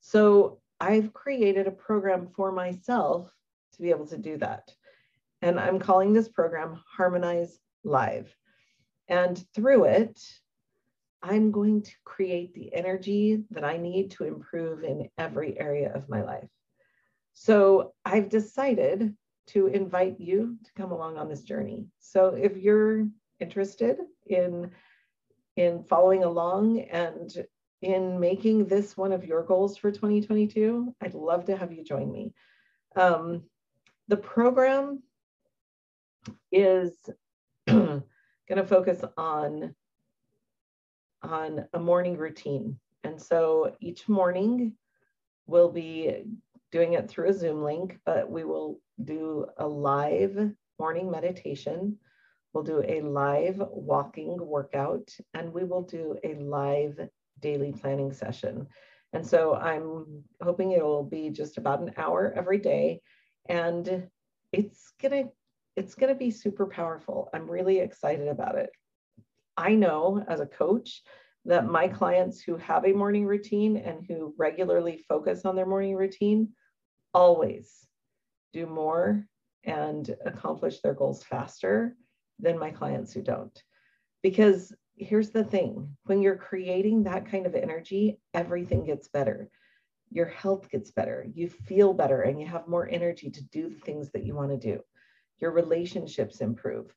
So 0.00 0.60
I've 0.80 1.12
created 1.12 1.66
a 1.66 1.72
program 1.72 2.28
for 2.34 2.50
myself 2.50 3.30
to 3.74 3.82
be 3.82 3.90
able 3.90 4.06
to 4.08 4.18
do 4.18 4.36
that. 4.38 4.68
And 5.40 5.58
I'm 5.58 5.78
calling 5.78 6.12
this 6.12 6.28
program 6.28 6.80
Harmonize 6.96 7.58
Live. 7.84 8.34
And 9.08 9.42
through 9.54 9.84
it, 9.84 10.20
I'm 11.22 11.52
going 11.52 11.82
to 11.82 11.92
create 12.04 12.54
the 12.54 12.74
energy 12.74 13.44
that 13.50 13.64
I 13.64 13.76
need 13.76 14.12
to 14.12 14.24
improve 14.24 14.82
in 14.82 15.08
every 15.18 15.58
area 15.58 15.92
of 15.94 16.08
my 16.08 16.22
life. 16.22 16.48
So 17.34 17.94
I've 18.04 18.28
decided 18.28 19.16
to 19.48 19.66
invite 19.66 20.20
you 20.20 20.56
to 20.64 20.72
come 20.74 20.92
along 20.92 21.18
on 21.18 21.28
this 21.28 21.42
journey. 21.42 21.86
So 21.98 22.28
if 22.28 22.56
you're 22.56 23.06
interested 23.40 23.98
in 24.26 24.70
in 25.56 25.84
following 25.84 26.24
along 26.24 26.80
and 26.80 27.30
in 27.82 28.18
making 28.18 28.66
this 28.66 28.96
one 28.96 29.12
of 29.12 29.24
your 29.24 29.42
goals 29.42 29.76
for 29.76 29.90
2022, 29.90 30.94
I'd 31.02 31.14
love 31.14 31.44
to 31.46 31.56
have 31.56 31.72
you 31.72 31.84
join 31.84 32.10
me. 32.10 32.32
Um, 32.96 33.42
the 34.08 34.16
program 34.16 35.02
is 36.50 36.92
going 37.66 38.02
to 38.48 38.66
focus 38.66 39.02
on 39.16 39.74
on 41.22 41.66
a 41.72 41.78
morning 41.78 42.16
routine. 42.16 42.78
And 43.04 43.20
so 43.20 43.76
each 43.80 44.08
morning 44.08 44.74
we'll 45.46 45.70
be 45.70 46.24
doing 46.72 46.94
it 46.94 47.08
through 47.08 47.28
a 47.28 47.34
Zoom 47.34 47.62
link, 47.62 47.98
but 48.04 48.28
we 48.28 48.44
will 48.44 48.80
do 49.04 49.46
a 49.58 49.66
live 49.66 50.50
morning 50.78 51.10
meditation. 51.10 51.98
We'll 52.52 52.64
do 52.64 52.82
a 52.86 53.02
live 53.02 53.62
walking 53.70 54.36
workout, 54.38 55.14
and 55.34 55.52
we 55.52 55.64
will 55.64 55.82
do 55.82 56.16
a 56.24 56.34
live 56.34 56.98
daily 57.40 57.72
planning 57.72 58.12
session. 58.12 58.66
And 59.12 59.26
so 59.26 59.54
I'm 59.54 60.24
hoping 60.42 60.72
it 60.72 60.82
will 60.82 61.04
be 61.04 61.30
just 61.30 61.58
about 61.58 61.80
an 61.80 61.92
hour 61.98 62.32
every 62.34 62.58
day. 62.58 63.02
And 63.48 64.08
it's 64.52 64.92
gonna 65.00 65.24
it's 65.76 65.94
gonna 65.94 66.14
be 66.14 66.30
super 66.30 66.66
powerful. 66.66 67.28
I'm 67.34 67.50
really 67.50 67.78
excited 67.78 68.28
about 68.28 68.56
it. 68.56 68.70
I 69.56 69.74
know 69.74 70.24
as 70.26 70.40
a 70.40 70.46
coach 70.46 71.02
that 71.44 71.66
my 71.66 71.88
clients 71.88 72.40
who 72.40 72.56
have 72.56 72.84
a 72.84 72.92
morning 72.92 73.26
routine 73.26 73.76
and 73.76 74.04
who 74.06 74.34
regularly 74.38 75.04
focus 75.08 75.44
on 75.44 75.56
their 75.56 75.66
morning 75.66 75.96
routine 75.96 76.48
always 77.14 77.86
do 78.52 78.66
more 78.66 79.26
and 79.64 80.14
accomplish 80.24 80.80
their 80.80 80.94
goals 80.94 81.22
faster 81.22 81.96
than 82.38 82.58
my 82.58 82.70
clients 82.70 83.12
who 83.12 83.22
don't. 83.22 83.62
Because 84.22 84.72
here's 84.96 85.30
the 85.30 85.44
thing 85.44 85.96
when 86.04 86.22
you're 86.22 86.36
creating 86.36 87.04
that 87.04 87.30
kind 87.30 87.46
of 87.46 87.54
energy, 87.54 88.20
everything 88.34 88.84
gets 88.84 89.08
better. 89.08 89.48
Your 90.10 90.26
health 90.26 90.68
gets 90.70 90.90
better, 90.90 91.26
you 91.32 91.48
feel 91.48 91.94
better, 91.94 92.22
and 92.22 92.40
you 92.40 92.46
have 92.46 92.68
more 92.68 92.88
energy 92.88 93.30
to 93.30 93.44
do 93.44 93.68
the 93.70 93.80
things 93.80 94.10
that 94.12 94.24
you 94.24 94.34
want 94.34 94.50
to 94.50 94.58
do. 94.58 94.80
Your 95.38 95.52
relationships 95.52 96.40
improve 96.40 96.94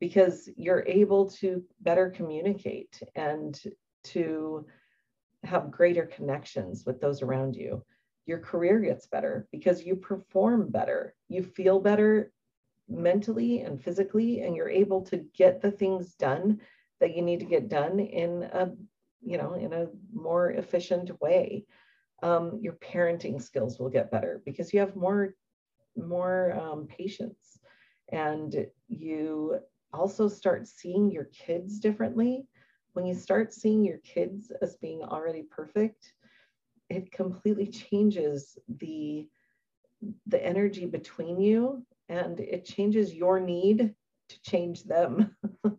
because 0.00 0.48
you're 0.56 0.84
able 0.86 1.30
to 1.30 1.64
better 1.80 2.10
communicate 2.10 3.02
and 3.16 3.58
to 4.04 4.66
have 5.44 5.70
greater 5.70 6.06
connections 6.06 6.84
with 6.84 7.00
those 7.00 7.22
around 7.22 7.56
you 7.56 7.82
your 8.28 8.38
career 8.38 8.78
gets 8.78 9.06
better 9.06 9.48
because 9.50 9.84
you 9.86 9.96
perform 9.96 10.68
better. 10.70 11.14
You 11.28 11.42
feel 11.42 11.80
better 11.80 12.30
mentally 12.86 13.62
and 13.62 13.82
physically, 13.82 14.42
and 14.42 14.54
you're 14.54 14.68
able 14.68 15.02
to 15.06 15.24
get 15.34 15.62
the 15.62 15.70
things 15.70 16.14
done 16.14 16.60
that 17.00 17.16
you 17.16 17.22
need 17.22 17.40
to 17.40 17.46
get 17.46 17.70
done 17.70 17.98
in 17.98 18.42
a 18.42 18.70
you 19.22 19.38
know 19.38 19.54
in 19.54 19.72
a 19.72 19.86
more 20.12 20.50
efficient 20.50 21.10
way. 21.22 21.64
Um, 22.22 22.58
your 22.60 22.74
parenting 22.74 23.40
skills 23.40 23.78
will 23.78 23.88
get 23.88 24.10
better 24.10 24.42
because 24.44 24.74
you 24.74 24.80
have 24.80 24.94
more 24.94 25.34
more 25.96 26.52
um, 26.52 26.86
patience, 26.86 27.58
and 28.12 28.66
you 28.88 29.58
also 29.94 30.28
start 30.28 30.68
seeing 30.68 31.10
your 31.10 31.30
kids 31.46 31.80
differently. 31.80 32.46
When 32.92 33.06
you 33.06 33.14
start 33.14 33.54
seeing 33.54 33.84
your 33.84 33.98
kids 33.98 34.52
as 34.60 34.76
being 34.76 35.02
already 35.02 35.44
perfect, 35.44 36.12
it 36.88 37.12
completely 37.12 37.66
changes 37.66 38.58
the 38.68 39.28
the 40.26 40.44
energy 40.44 40.86
between 40.86 41.40
you 41.40 41.84
and 42.08 42.38
it 42.38 42.64
changes 42.64 43.12
your 43.12 43.40
need 43.40 43.94
to 44.28 44.42
change 44.42 44.84
them. 44.84 45.36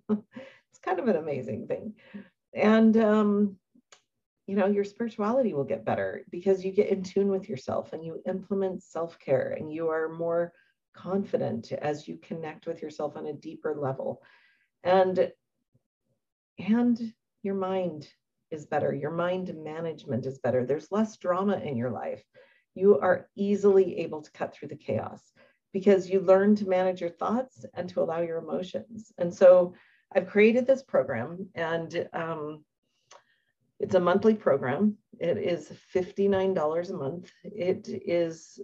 It's 0.71 0.79
kind 0.85 0.99
of 0.99 1.07
an 1.09 1.17
amazing 1.17 1.67
thing. 1.67 1.95
And 2.53 2.95
um, 2.95 3.57
you 4.49 4.55
know 4.55 4.65
your 4.65 4.83
spirituality 4.83 5.53
will 5.53 5.63
get 5.63 5.85
better 5.85 6.23
because 6.31 6.63
you 6.65 6.71
get 6.71 6.89
in 6.89 7.03
tune 7.03 7.27
with 7.27 7.47
yourself 7.49 7.93
and 7.93 8.03
you 8.03 8.21
implement 8.27 8.81
self-care 8.81 9.55
and 9.59 9.71
you 9.71 9.89
are 9.89 10.09
more 10.09 10.53
confident 10.95 11.71
as 11.71 12.07
you 12.07 12.17
connect 12.17 12.65
with 12.65 12.81
yourself 12.81 13.15
on 13.15 13.27
a 13.27 13.33
deeper 13.33 13.75
level. 13.79 14.23
And 14.83 15.31
and 16.57 17.13
your 17.43 17.55
mind 17.55 18.07
is 18.51 18.65
better. 18.65 18.93
Your 18.93 19.11
mind 19.11 19.53
management 19.55 20.25
is 20.25 20.39
better. 20.39 20.65
There's 20.65 20.91
less 20.91 21.17
drama 21.17 21.57
in 21.57 21.77
your 21.77 21.91
life. 21.91 22.23
You 22.75 22.99
are 22.99 23.29
easily 23.35 23.99
able 23.99 24.21
to 24.21 24.31
cut 24.31 24.53
through 24.53 24.69
the 24.69 24.75
chaos 24.75 25.21
because 25.73 26.09
you 26.09 26.19
learn 26.19 26.55
to 26.55 26.67
manage 26.67 27.01
your 27.01 27.09
thoughts 27.09 27.65
and 27.73 27.89
to 27.89 28.01
allow 28.01 28.21
your 28.21 28.37
emotions. 28.37 29.11
And 29.17 29.33
so 29.33 29.73
I've 30.15 30.27
created 30.27 30.65
this 30.65 30.83
program 30.83 31.49
and 31.55 32.07
um, 32.13 32.63
it's 33.79 33.95
a 33.95 33.99
monthly 33.99 34.33
program. 34.33 34.97
It 35.19 35.37
is 35.37 35.71
$59 35.95 36.89
a 36.89 36.93
month. 36.93 37.31
It 37.43 37.87
is 37.87 38.59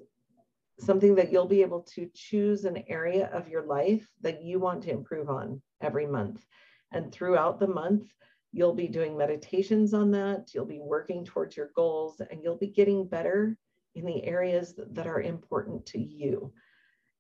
something 0.80 1.16
that 1.16 1.32
you'll 1.32 1.46
be 1.46 1.62
able 1.62 1.82
to 1.82 2.10
choose 2.14 2.66
an 2.66 2.84
area 2.88 3.30
of 3.32 3.48
your 3.48 3.66
life 3.66 4.08
that 4.22 4.44
you 4.44 4.60
want 4.60 4.84
to 4.84 4.92
improve 4.92 5.30
on 5.30 5.62
every 5.82 6.06
month. 6.06 6.46
And 6.92 7.12
throughout 7.12 7.60
the 7.60 7.68
month, 7.68 8.12
You'll 8.56 8.74
be 8.74 8.88
doing 8.88 9.18
meditations 9.18 9.94
on 9.94 10.12
that. 10.12 10.52
You'll 10.54 10.64
be 10.64 10.80
working 10.80 11.26
towards 11.26 11.58
your 11.58 11.72
goals 11.76 12.22
and 12.22 12.42
you'll 12.42 12.56
be 12.56 12.70
getting 12.70 13.06
better 13.06 13.58
in 13.96 14.06
the 14.06 14.24
areas 14.24 14.74
that 14.92 15.08
are 15.08 15.20
important 15.20 15.86
to 15.88 16.00
you. 16.00 16.54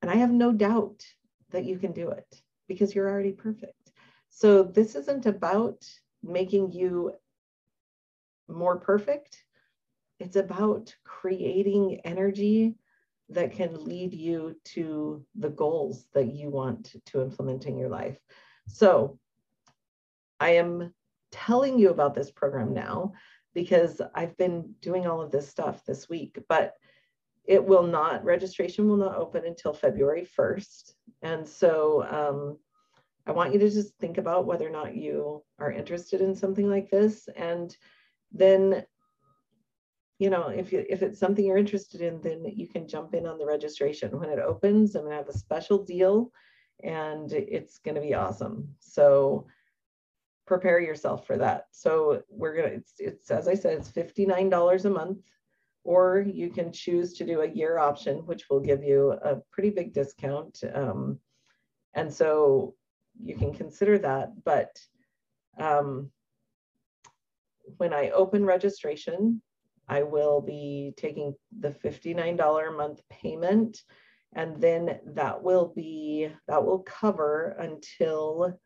And 0.02 0.10
I 0.10 0.16
have 0.16 0.32
no 0.32 0.54
doubt 0.54 1.04
that 1.52 1.66
you 1.66 1.78
can 1.78 1.92
do 1.92 2.10
it 2.12 2.42
because 2.70 2.96
you're 2.96 3.10
already 3.10 3.34
perfect. 3.34 3.92
So 4.30 4.64
this 4.64 4.96
isn't 4.96 5.26
about 5.26 5.86
making 6.24 6.72
you 6.72 7.12
more 8.48 8.78
perfect. 8.78 9.44
It's 10.22 10.38
about 10.38 10.96
creating 11.04 12.00
energy 12.06 12.76
that 13.28 13.52
can 13.52 13.84
lead 13.84 14.14
you 14.14 14.56
to 14.76 15.26
the 15.36 15.50
goals 15.50 16.08
that 16.14 16.34
you 16.34 16.50
want 16.50 16.96
to 17.08 17.22
implement 17.22 17.66
in 17.66 17.78
your 17.78 17.90
life. 17.90 18.18
So 18.70 19.20
I 20.40 20.52
am 20.52 20.94
telling 21.36 21.78
you 21.78 21.90
about 21.90 22.16
this 22.16 22.32
program 22.32 22.74
now 22.74 23.12
because 23.54 24.02
I've 24.14 24.38
been 24.38 24.74
doing 24.82 25.06
all 25.06 25.22
of 25.22 25.32
this 25.32 25.50
stuff 25.50 25.84
this 25.86 26.08
week. 26.08 26.38
But 26.48 26.74
it 27.46 27.64
will 27.64 27.86
not, 27.86 28.24
registration 28.24 28.88
will 28.88 28.98
not 28.98 29.18
open 29.18 29.46
until 29.46 29.74
February 29.74 30.28
1st. 30.38 30.94
And 31.22 31.48
so 31.48 32.04
um, 32.04 32.58
I 33.28 33.34
want 33.34 33.54
you 33.54 33.60
to 33.60 33.70
just 33.70 33.96
think 33.98 34.18
about 34.18 34.46
whether 34.46 34.68
or 34.68 34.72
not 34.72 34.96
you 34.96 35.44
are 35.60 35.72
interested 35.72 36.22
in 36.22 36.36
something 36.36 36.70
like 36.70 36.90
this. 36.90 37.28
And 37.36 37.76
then, 38.32 38.84
you 40.18 40.30
know, 40.30 40.48
if, 40.48 40.72
you, 40.72 40.86
if 40.90 41.04
it's 41.04 41.20
something 41.20 41.46
you're 41.46 41.58
interested 41.58 42.02
in, 42.02 42.22
then 42.22 42.46
you 42.46 42.68
can 42.68 42.88
jump 42.88 43.14
in 43.14 43.28
on 43.28 43.38
the 43.38 43.46
registration. 43.46 44.20
When 44.20 44.30
it 44.30 44.40
opens, 44.40 44.96
I'm 44.96 45.04
to 45.12 45.12
have 45.12 45.30
a 45.30 45.38
special 45.38 45.84
deal 45.84 46.32
and 46.84 47.32
it's 47.32 47.80
to 47.96 48.02
be 48.02 48.14
awesome. 48.14 48.70
So 48.80 49.48
prepare 50.46 50.80
yourself 50.80 51.26
for 51.26 51.38
that. 51.38 51.68
So 51.72 52.22
we're 52.30 52.56
to, 52.56 52.64
it's, 52.64 52.94
it's, 53.00 53.32
as 53.32 53.48
I 53.48 53.56
said, 53.56 53.74
it's 53.78 53.90
$59 53.90 54.86
a 54.86 54.90
month, 54.90 55.20
or 55.84 56.26
you 56.28 56.50
can 56.50 56.72
choose 56.72 57.14
to 57.14 57.26
do 57.26 57.42
a 57.42 57.48
year 57.50 57.78
option, 57.78 58.18
which 58.26 58.50
will 58.50 58.60
give 58.60 58.84
you 58.84 59.12
a 59.12 59.38
pretty 59.52 59.70
big 59.70 59.94
discount. 59.94 60.60
Um, 60.74 61.20
and 61.94 62.14
so 62.14 62.76
you 63.24 63.36
can 63.36 63.54
consider 63.54 63.98
that. 64.00 64.44
But 64.44 64.78
um, 65.60 66.12
when 67.78 67.94
I 67.94 68.10
open 68.10 68.46
registration, 68.46 69.42
I 69.88 70.04
will 70.04 70.42
be 70.42 70.94
taking 70.98 71.36
the 71.60 71.70
$59 71.70 72.68
a 72.68 72.72
month 72.72 73.02
payment 73.10 73.82
and 74.36 74.60
then 74.60 75.00
that 75.06 75.42
will 75.42 75.72
be, 75.74 76.30
that 76.48 76.64
will 76.64 76.80
cover 76.80 77.56
until 77.58 78.60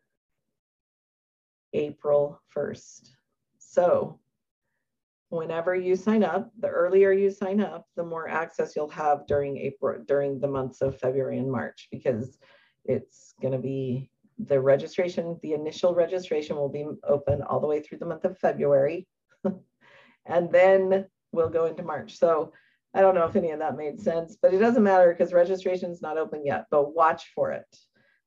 April 1.72 2.40
1st. 2.56 3.10
So 3.58 4.18
whenever 5.30 5.74
you 5.74 5.96
sign 5.96 6.24
up, 6.24 6.50
the 6.58 6.68
earlier 6.68 7.12
you 7.12 7.30
sign 7.30 7.60
up, 7.60 7.86
the 7.96 8.04
more 8.04 8.28
access 8.28 8.74
you'll 8.74 8.88
have 8.90 9.26
during 9.26 9.56
April, 9.56 10.02
during 10.06 10.40
the 10.40 10.48
months 10.48 10.80
of 10.80 10.98
February 10.98 11.38
and 11.38 11.50
March, 11.50 11.88
because 11.90 12.38
it's 12.84 13.34
going 13.40 13.52
to 13.52 13.58
be 13.58 14.10
the 14.38 14.60
registration, 14.60 15.38
the 15.42 15.52
initial 15.52 15.94
registration 15.94 16.56
will 16.56 16.68
be 16.68 16.86
open 17.04 17.42
all 17.42 17.60
the 17.60 17.66
way 17.66 17.80
through 17.80 17.98
the 17.98 18.06
month 18.06 18.24
of 18.24 18.38
February. 18.38 19.06
and 20.26 20.50
then 20.50 21.06
we'll 21.32 21.50
go 21.50 21.66
into 21.66 21.82
March. 21.82 22.18
So 22.18 22.52
I 22.94 23.00
don't 23.00 23.14
know 23.14 23.26
if 23.26 23.36
any 23.36 23.50
of 23.50 23.60
that 23.60 23.76
made 23.76 24.00
sense, 24.00 24.36
but 24.40 24.52
it 24.52 24.58
doesn't 24.58 24.82
matter 24.82 25.12
because 25.12 25.32
registration 25.32 25.90
is 25.90 26.02
not 26.02 26.18
open 26.18 26.44
yet, 26.44 26.66
but 26.70 26.94
watch 26.94 27.30
for 27.34 27.52
it. 27.52 27.66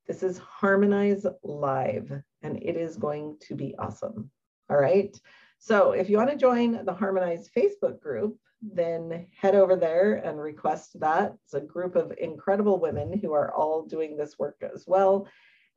This 0.07 0.23
is 0.23 0.37
Harmonize 0.37 1.25
Live, 1.43 2.11
and 2.43 2.61
it 2.61 2.75
is 2.75 2.97
going 2.97 3.37
to 3.47 3.55
be 3.55 3.73
awesome. 3.79 4.29
All 4.69 4.77
right. 4.77 5.17
So 5.59 5.91
if 5.91 6.09
you 6.09 6.17
want 6.17 6.29
to 6.29 6.37
join 6.37 6.85
the 6.85 6.93
Harmonize 6.93 7.49
Facebook 7.55 8.01
group, 8.01 8.37
then 8.61 9.27
head 9.35 9.55
over 9.55 9.75
there 9.75 10.15
and 10.15 10.39
request 10.39 10.99
that. 10.99 11.33
It's 11.45 11.53
a 11.53 11.61
group 11.61 11.95
of 11.95 12.13
incredible 12.17 12.79
women 12.79 13.17
who 13.17 13.33
are 13.33 13.53
all 13.53 13.85
doing 13.85 14.15
this 14.15 14.37
work 14.39 14.57
as 14.73 14.85
well. 14.87 15.27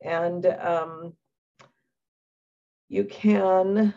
And 0.03 0.45
um, 0.45 1.13
you 2.89 3.03
can 3.05 3.93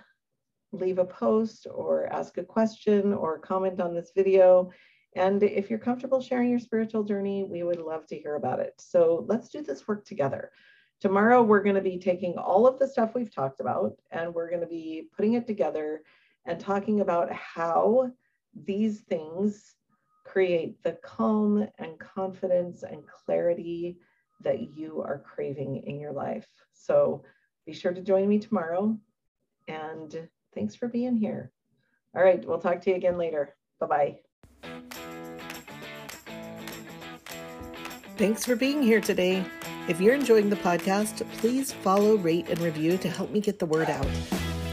leave 0.73 0.99
a 0.99 1.05
post 1.05 1.67
or 1.73 2.07
ask 2.13 2.39
a 2.39 2.45
question 2.45 3.13
or 3.13 3.39
comment 3.39 3.81
on 3.81 3.95
this 3.95 4.13
video. 4.17 4.71
And 5.17 5.43
if 5.43 5.71
you're 5.71 5.79
comfortable 5.79 6.21
sharing 6.21 6.51
your 6.51 6.61
spiritual 6.61 7.03
journey, 7.03 7.45
we 7.45 7.63
would 7.63 7.81
love 7.81 8.07
to 8.09 8.19
hear 8.19 8.37
about 8.37 8.61
it. 8.61 8.75
So 8.79 9.25
let's 9.29 9.49
do 9.49 9.63
this 9.63 9.87
work 9.87 10.05
together. 10.05 10.53
Tomorrow, 11.01 11.43
we're 11.43 11.63
going 11.63 11.77
to 11.77 11.81
be 11.81 11.99
taking 11.99 12.37
all 12.37 12.67
of 12.67 12.79
the 12.79 12.87
stuff 12.87 13.15
we've 13.15 13.35
talked 13.35 13.61
about 13.61 13.97
and 14.11 14.35
we're 14.35 14.51
going 14.51 14.61
to 14.61 14.67
be 14.67 15.09
putting 15.17 15.33
it 15.33 15.47
together 15.47 16.03
and 16.45 16.61
talking 16.61 17.01
about 17.01 17.33
how 17.33 18.11
these 18.65 19.01
things 19.01 19.77
create 20.25 20.83
the 20.83 20.93
calm 21.03 21.67
and 21.79 21.99
confidence 21.99 22.83
and 22.83 23.03
clarity 23.07 23.97
that 24.43 24.77
you 24.77 25.01
are 25.01 25.19
craving 25.19 25.83
in 25.87 25.99
your 25.99 26.13
life. 26.13 26.49
So 26.73 27.25
be 27.65 27.73
sure 27.73 27.93
to 27.93 28.03
join 28.03 28.29
me 28.29 28.39
tomorrow. 28.39 28.95
And 29.69 30.29
thanks 30.55 30.75
for 30.75 30.87
being 30.87 31.17
here. 31.17 31.51
All 32.15 32.23
right, 32.23 32.45
we'll 32.45 32.59
talk 32.59 32.83
to 32.83 32.91
you 32.91 32.97
again 32.97 33.17
later. 33.17 33.55
Bye 33.79 33.87
bye. 33.87 34.19
Thanks 38.19 38.45
for 38.45 38.55
being 38.55 38.83
here 38.83 39.01
today. 39.01 39.47
If 39.89 40.01
you're 40.01 40.15
enjoying 40.15 40.51
the 40.51 40.57
podcast, 40.57 41.27
please 41.39 41.73
follow, 41.73 42.17
rate, 42.17 42.49
and 42.49 42.61
review 42.61 42.99
to 42.99 43.09
help 43.09 43.31
me 43.31 43.41
get 43.41 43.59
the 43.59 43.67
word 43.67 43.89
out. 43.89 44.07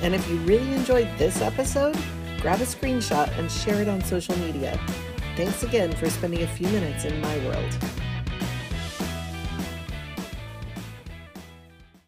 And 0.02 0.14
if 0.14 0.30
you 0.30 0.36
really 0.38 0.74
enjoyed 0.74 1.10
this 1.18 1.42
episode, 1.42 1.98
grab 2.42 2.62
a 2.62 2.66
screenshot 2.66 3.36
and 3.40 3.52
share 3.52 3.82
it 3.82 3.88
on 3.88 4.04
social 4.04 4.38
media. 4.40 4.80
Thanks 5.36 5.64
again 5.64 5.92
for 5.94 6.10
spending 6.10 6.44
a 6.44 6.48
few 6.48 6.68
minutes 6.68 7.06
in 7.06 7.20
my 7.22 7.38
world. 7.46 8.07